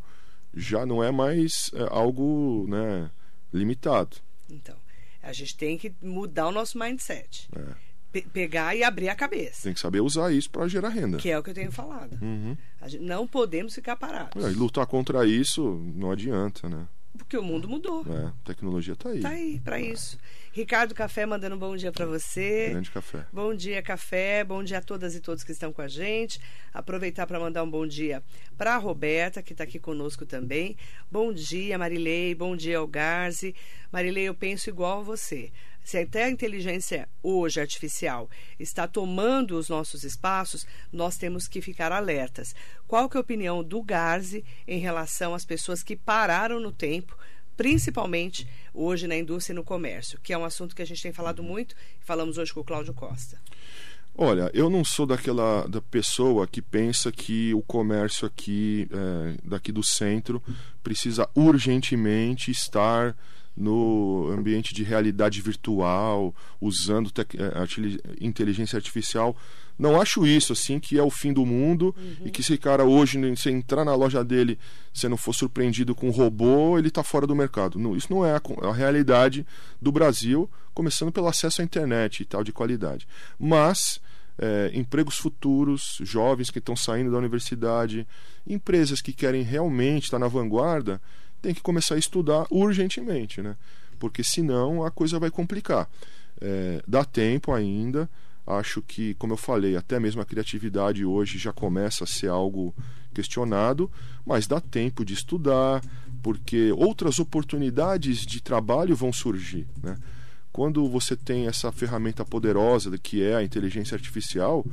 já 0.55 0.87
não 0.87 1.03
é 1.03 1.11
mais 1.11 1.71
é, 1.75 1.89
algo 1.91 2.67
né, 2.69 3.11
limitado. 3.53 4.17
Então, 4.49 4.77
a 5.23 5.33
gente 5.33 5.57
tem 5.57 5.77
que 5.77 5.93
mudar 6.01 6.47
o 6.47 6.53
nosso 6.53 6.79
mindset. 6.79 7.49
É. 7.57 7.75
Pe 8.15 8.23
pegar 8.33 8.77
e 8.77 8.85
abrir 8.85 9.09
a 9.09 9.15
cabeça. 9.17 9.65
Tem 9.65 9.75
que 9.75 9.81
saber 9.81 10.01
usar 10.01 10.33
isso 10.33 10.49
para 10.49 10.69
gerar 10.69 10.91
renda. 10.91 11.19
Que 11.19 11.31
é 11.31 11.37
o 11.37 11.43
que 11.43 11.51
eu 11.51 11.55
tenho 11.55 11.73
falado. 11.73 12.17
Uhum. 12.23 12.57
não 13.01 13.27
podemos 13.27 13.75
ficar 13.75 13.97
parados. 13.97 14.45
É, 14.45 14.53
e 14.53 14.55
lutar 14.55 14.87
contra 14.87 15.27
isso 15.27 15.83
não 15.97 16.13
adianta, 16.13 16.69
né? 16.69 16.87
Porque 17.19 17.37
o 17.37 17.43
mundo 17.43 17.69
mudou. 17.69 18.05
É, 18.09 18.27
a 18.27 18.33
tecnologia 18.45 18.93
está 18.93 19.09
aí. 19.09 19.17
Está 19.17 19.29
aí, 19.31 19.61
para 19.61 19.81
isso. 19.81 20.17
Ricardo 20.53 20.95
Café 20.95 21.27
mandando 21.27 21.57
um 21.57 21.59
bom 21.59 21.77
dia 21.77 21.91
para 21.91 22.07
você. 22.07 22.69
Grande 22.71 22.91
café. 22.91 23.27
Bom 23.33 23.53
dia, 23.53 23.83
café. 23.83 24.45
Bom 24.45 24.63
dia 24.63 24.79
a 24.79 24.81
todas 24.81 25.17
e 25.17 25.21
todos 25.21 25.43
que 25.43 25.51
estão 25.51 25.73
com 25.73 25.83
a 25.83 25.89
gente. 25.89 26.41
Aproveitar 26.73 27.27
para 27.27 27.41
mandar 27.41 27.65
um 27.65 27.71
bom 27.71 27.85
dia 27.85 28.23
para 28.57 28.75
a 28.75 28.79
Roberta, 28.79 29.43
que 29.43 29.53
está 29.53 29.65
aqui 29.65 29.81
conosco 29.81 30.25
também. 30.25 30.77
Bom 31.11 31.33
dia, 31.33 31.77
Marilei. 31.77 32.35
Bom 32.35 32.55
dia, 32.57 32.79
Algarze. 32.79 33.55
Marilei, 33.93 34.25
eu 34.25 34.35
penso 34.35 34.69
igual 34.69 35.01
a 35.01 35.03
você 35.03 35.53
se 35.85 35.99
até 35.99 36.25
a 36.25 36.31
inteligência 36.31 37.07
hoje 37.23 37.61
artificial 37.61 38.29
está 38.59 38.89
tomando 38.89 39.59
os 39.59 39.69
nossos 39.69 40.03
espaços, 40.03 40.67
nós 40.91 41.19
temos 41.19 41.47
que 41.47 41.61
ficar 41.61 41.93
alertas. 41.93 42.55
Qual 42.89 43.09
que 43.09 43.17
é 43.17 43.19
a 43.19 43.21
opinião 43.21 43.63
do 43.63 43.83
Garzi 43.83 44.43
em 44.67 44.79
relação 44.79 45.35
às 45.35 45.45
pessoas 45.45 45.83
que 45.83 45.95
pararam 45.95 46.59
no 46.59 46.73
tempo, 46.73 47.17
principalmente 47.55 48.49
hoje 48.73 49.07
na 49.07 49.17
indústria 49.17 49.53
e 49.53 49.57
no 49.57 49.63
comércio, 49.63 50.19
que 50.21 50.33
é 50.33 50.39
um 50.39 50.45
assunto 50.45 50.75
que 50.75 50.83
a 50.83 50.87
gente 50.87 51.03
tem 51.03 51.13
falado 51.13 51.43
muito 51.43 51.77
e 52.01 52.05
falamos 52.05 52.39
hoje 52.39 52.53
com 52.53 52.61
o 52.61 52.65
Cláudio 52.65 52.95
Costa. 52.95 53.39
Olha, 54.17 54.49
eu 54.55 54.71
não 54.71 54.85
sou 54.85 55.07
daquela 55.07 55.67
da 55.67 55.83
pessoa 55.83 56.47
que 56.47 56.63
pensa 56.63 57.11
que 57.11 57.53
o 57.53 57.61
comércio 57.61 58.27
aqui, 58.27 58.89
é, 58.93 59.37
daqui 59.45 59.73
do 59.73 59.83
centro, 59.83 60.41
precisa 60.85 61.29
urgentemente 61.35 62.51
estar 62.51 63.17
no 63.57 64.29
ambiente 64.33 64.75
de 64.75 64.83
realidade 64.83 65.41
virtual, 65.41 66.35
usando 66.61 67.11
eh, 67.19 68.17
inteligência 68.21 68.77
artificial. 68.77 69.37
Não 69.79 70.01
acho 70.01 70.27
isso 70.27 70.53
assim 70.53 70.79
que 70.79 70.99
é 70.99 71.03
o 71.03 71.11
fim 71.11 71.33
do 71.33 71.45
mundo 71.45 71.95
uhum. 71.97 72.27
e 72.27 72.31
que 72.31 72.43
se 72.43 72.57
cara 72.57 72.85
hoje 72.85 73.19
se 73.37 73.51
entrar 73.51 73.85
na 73.85 73.95
loja 73.95 74.25
dele, 74.25 74.59
se 74.93 75.09
não 75.09 75.17
for 75.17 75.33
surpreendido 75.33 75.95
com 75.95 76.09
um 76.09 76.13
robô, 76.13 76.79
ele 76.79 76.89
está 76.89 77.03
fora 77.03 77.27
do 77.27 77.35
mercado. 77.35 77.79
Não, 77.79 77.97
isso 77.97 78.13
não 78.13 78.25
é 78.25 78.33
a, 78.33 78.41
a, 78.69 78.73
realidade 78.73 79.45
do 79.81 79.91
Brasil, 79.91 80.49
começando 80.73 81.11
pelo 81.11 81.27
acesso 81.27 81.61
à 81.61 81.65
internet 81.65 82.21
e 82.21 82.25
tal 82.25 82.45
de 82.45 82.53
qualidade. 82.53 83.07
Mas 83.39 84.01
é, 84.39 84.71
empregos 84.75 85.17
futuros, 85.17 85.99
jovens 86.03 86.51
que 86.51 86.59
estão 86.59 86.77
saindo 86.77 87.11
da 87.11 87.19
universidade, 87.19 88.07
empresas 88.47 89.01
que 89.01 89.13
querem 89.13 89.43
realmente 89.43 90.05
estar 90.05 90.19
na 90.19 90.29
vanguarda, 90.29 91.01
tem 91.45 91.53
que 91.53 91.61
começar 91.61 91.97
a 91.97 91.99
estudar 91.99 92.47
urgentemente, 92.51 93.43
né? 93.43 93.55
Porque 93.99 94.25
senão 94.25 94.83
a 94.83 94.91
coisa 94.91 95.19
vai 95.19 95.31
complicar. 95.31 95.91
É, 96.41 96.83
dá 96.89 97.05
tempo 97.05 97.53
ainda. 97.53 98.09
Acho 98.47 98.81
que, 98.81 99.13
como 99.15 99.35
eu 99.35 99.37
falei, 99.37 99.77
até 99.77 100.01
mesmo 100.01 100.23
a 100.23 100.25
criatividade 100.25 101.05
hoje 101.05 101.37
já 101.37 101.53
começa 101.53 102.05
a 102.05 102.07
ser 102.07 102.29
algo 102.29 102.75
questionado, 103.13 103.91
mas 104.25 104.47
dá 104.47 104.59
tempo 104.59 105.05
de 105.05 105.13
estudar, 105.13 105.83
porque 106.23 106.73
outras 106.73 107.19
oportunidades 107.19 108.25
de 108.25 108.43
trabalho 108.43 108.97
vão 108.97 109.13
surgir, 109.13 109.67
né? 109.83 109.99
Quando 110.51 110.89
você 110.89 111.15
tem 111.15 111.47
essa 111.47 111.71
ferramenta 111.73 112.25
poderosa 112.25 112.97
que 112.97 113.23
é 113.23 113.35
a 113.35 113.43
inteligência 113.43 113.95
artificial, 113.95 114.65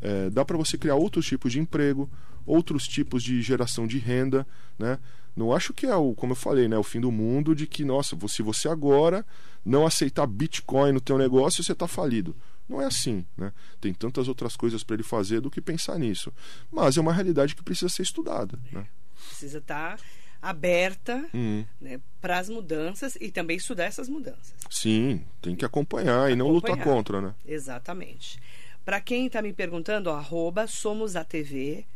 é, 0.00 0.30
dá 0.30 0.44
para 0.44 0.56
você 0.56 0.76
criar 0.76 0.96
outros 0.96 1.26
tipos 1.26 1.52
de 1.52 1.60
emprego, 1.60 2.10
outros 2.46 2.86
tipos 2.86 3.22
de 3.22 3.40
geração 3.42 3.86
de 3.86 3.98
renda, 3.98 4.46
né? 4.78 4.98
Não 5.34 5.54
acho 5.54 5.72
que 5.72 5.86
é 5.86 5.96
o, 5.96 6.14
como 6.14 6.32
eu 6.32 6.36
falei, 6.36 6.68
né, 6.68 6.76
o 6.76 6.82
fim 6.82 7.00
do 7.00 7.10
mundo 7.10 7.54
de 7.54 7.66
que, 7.66 7.84
nossa, 7.84 8.16
se 8.28 8.42
você 8.42 8.68
agora 8.68 9.24
não 9.64 9.86
aceitar 9.86 10.26
Bitcoin 10.26 10.92
no 10.92 11.00
teu 11.00 11.16
negócio, 11.16 11.64
você 11.64 11.72
está 11.72 11.88
falido. 11.88 12.36
Não 12.68 12.80
é 12.80 12.84
assim, 12.84 13.24
né? 13.36 13.52
Tem 13.80 13.92
tantas 13.92 14.28
outras 14.28 14.56
coisas 14.56 14.84
para 14.84 14.94
ele 14.94 15.02
fazer 15.02 15.40
do 15.40 15.50
que 15.50 15.60
pensar 15.60 15.98
nisso. 15.98 16.32
Mas 16.70 16.96
é 16.96 17.00
uma 17.00 17.12
realidade 17.12 17.54
que 17.54 17.62
precisa 17.62 17.88
ser 17.88 18.02
estudada, 18.02 18.58
né? 18.70 18.86
Precisa 19.28 19.58
estar 19.58 19.96
tá 19.96 20.04
aberta 20.40 21.24
uhum. 21.32 21.64
né, 21.80 22.00
para 22.20 22.38
as 22.38 22.48
mudanças 22.48 23.16
e 23.20 23.30
também 23.30 23.56
estudar 23.56 23.84
essas 23.84 24.08
mudanças. 24.08 24.54
Sim, 24.68 25.24
tem 25.40 25.54
que 25.54 25.64
acompanhar, 25.64 26.08
acompanhar. 26.08 26.32
e 26.32 26.36
não 26.36 26.48
lutar 26.48 26.76
contra, 26.82 27.20
né? 27.20 27.34
Exatamente. 27.46 28.40
Para 28.84 29.00
quem 29.00 29.26
está 29.26 29.40
me 29.40 29.52
perguntando, 29.52 30.10
arroba 30.10 30.66
somos 30.66 31.14
a 31.14 31.22
TV, 31.22 31.86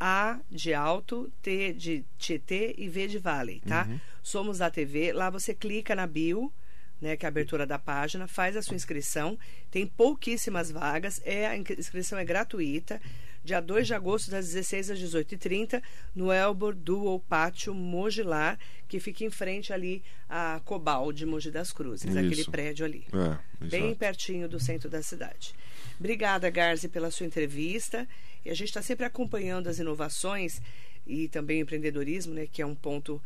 A 0.00 0.38
de 0.50 0.72
alto, 0.74 1.30
T 1.42 1.72
de 1.72 2.04
Tietê 2.18 2.74
e 2.78 2.88
V 2.88 3.08
de 3.08 3.18
Valley, 3.18 3.60
tá? 3.66 3.86
Uhum. 3.88 4.00
Somos 4.22 4.60
a 4.60 4.70
TV. 4.70 5.12
Lá 5.12 5.30
você 5.30 5.54
clica 5.54 5.94
na 5.94 6.06
bio, 6.06 6.52
né, 7.00 7.16
que 7.16 7.24
é 7.24 7.28
a 7.28 7.30
abertura 7.30 7.66
da 7.66 7.78
página, 7.78 8.26
faz 8.26 8.56
a 8.56 8.62
sua 8.62 8.76
inscrição. 8.76 9.38
Tem 9.70 9.86
pouquíssimas 9.86 10.70
vagas, 10.70 11.20
é 11.24 11.46
a 11.46 11.56
inscrição 11.56 12.18
é 12.18 12.24
gratuita. 12.24 13.00
Dia 13.44 13.60
2 13.60 13.86
de 13.86 13.94
agosto, 13.94 14.30
das 14.30 14.46
16 14.46 14.90
às 14.90 14.98
18h30, 14.98 15.80
no 16.14 16.32
Elbor 16.32 16.74
Dual 16.74 17.20
Pátio 17.20 17.72
Mogilar, 17.72 18.58
que 18.88 18.98
fica 19.00 19.24
em 19.24 19.30
frente 19.30 19.72
ali 19.72 20.02
a 20.28 20.60
Cobal 20.64 21.12
de 21.12 21.24
Mogi 21.24 21.50
das 21.50 21.72
Cruzes, 21.72 22.10
Isso. 22.10 22.18
aquele 22.18 22.44
prédio 22.44 22.84
ali. 22.84 23.06
É, 23.12 23.64
bem 23.64 23.94
pertinho 23.94 24.48
do 24.48 24.60
centro 24.60 24.90
da 24.90 25.02
cidade. 25.02 25.54
Obrigada, 25.98 26.50
Garzi, 26.50 26.88
pela 26.88 27.10
sua 27.10 27.26
entrevista. 27.26 28.06
E 28.48 28.50
a 28.50 28.54
gente 28.54 28.68
está 28.68 28.80
sempre 28.80 29.04
acompanhando 29.04 29.68
as 29.68 29.78
inovações 29.78 30.62
e 31.06 31.28
também 31.28 31.60
o 31.60 31.62
empreendedorismo, 31.64 32.32
né, 32.32 32.46
que 32.50 32.62
é 32.62 32.66
um 32.66 32.74
ponto 32.74 33.22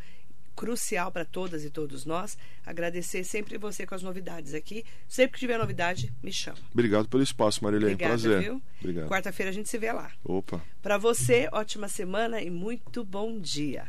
crucial 0.57 1.13
para 1.13 1.25
todas 1.25 1.65
e 1.65 1.71
todos 1.71 2.05
nós. 2.05 2.37
Agradecer 2.67 3.23
sempre 3.23 3.57
você 3.57 3.87
com 3.87 3.95
as 3.95 4.03
novidades 4.03 4.53
aqui. 4.53 4.85
Sempre 5.07 5.35
que 5.35 5.39
tiver 5.39 5.59
novidade, 5.59 6.13
me 6.21 6.33
chama. 6.33 6.59
Obrigado 6.73 7.09
pelo 7.09 7.23
espaço, 7.23 7.63
Marilene. 7.63 7.93
Obrigada, 7.95 8.21
Prazer. 8.21 8.41
viu? 8.43 8.63
Obrigado. 8.81 9.09
Quarta-feira 9.09 9.51
a 9.51 9.55
gente 9.55 9.69
se 9.69 9.79
vê 9.79 9.93
lá. 9.93 10.11
Opa. 10.25 10.61
Para 10.83 10.99
você, 10.99 11.49
ótima 11.53 11.87
semana 11.87 12.43
e 12.43 12.51
muito 12.51 13.05
bom 13.05 13.39
dia. 13.39 13.87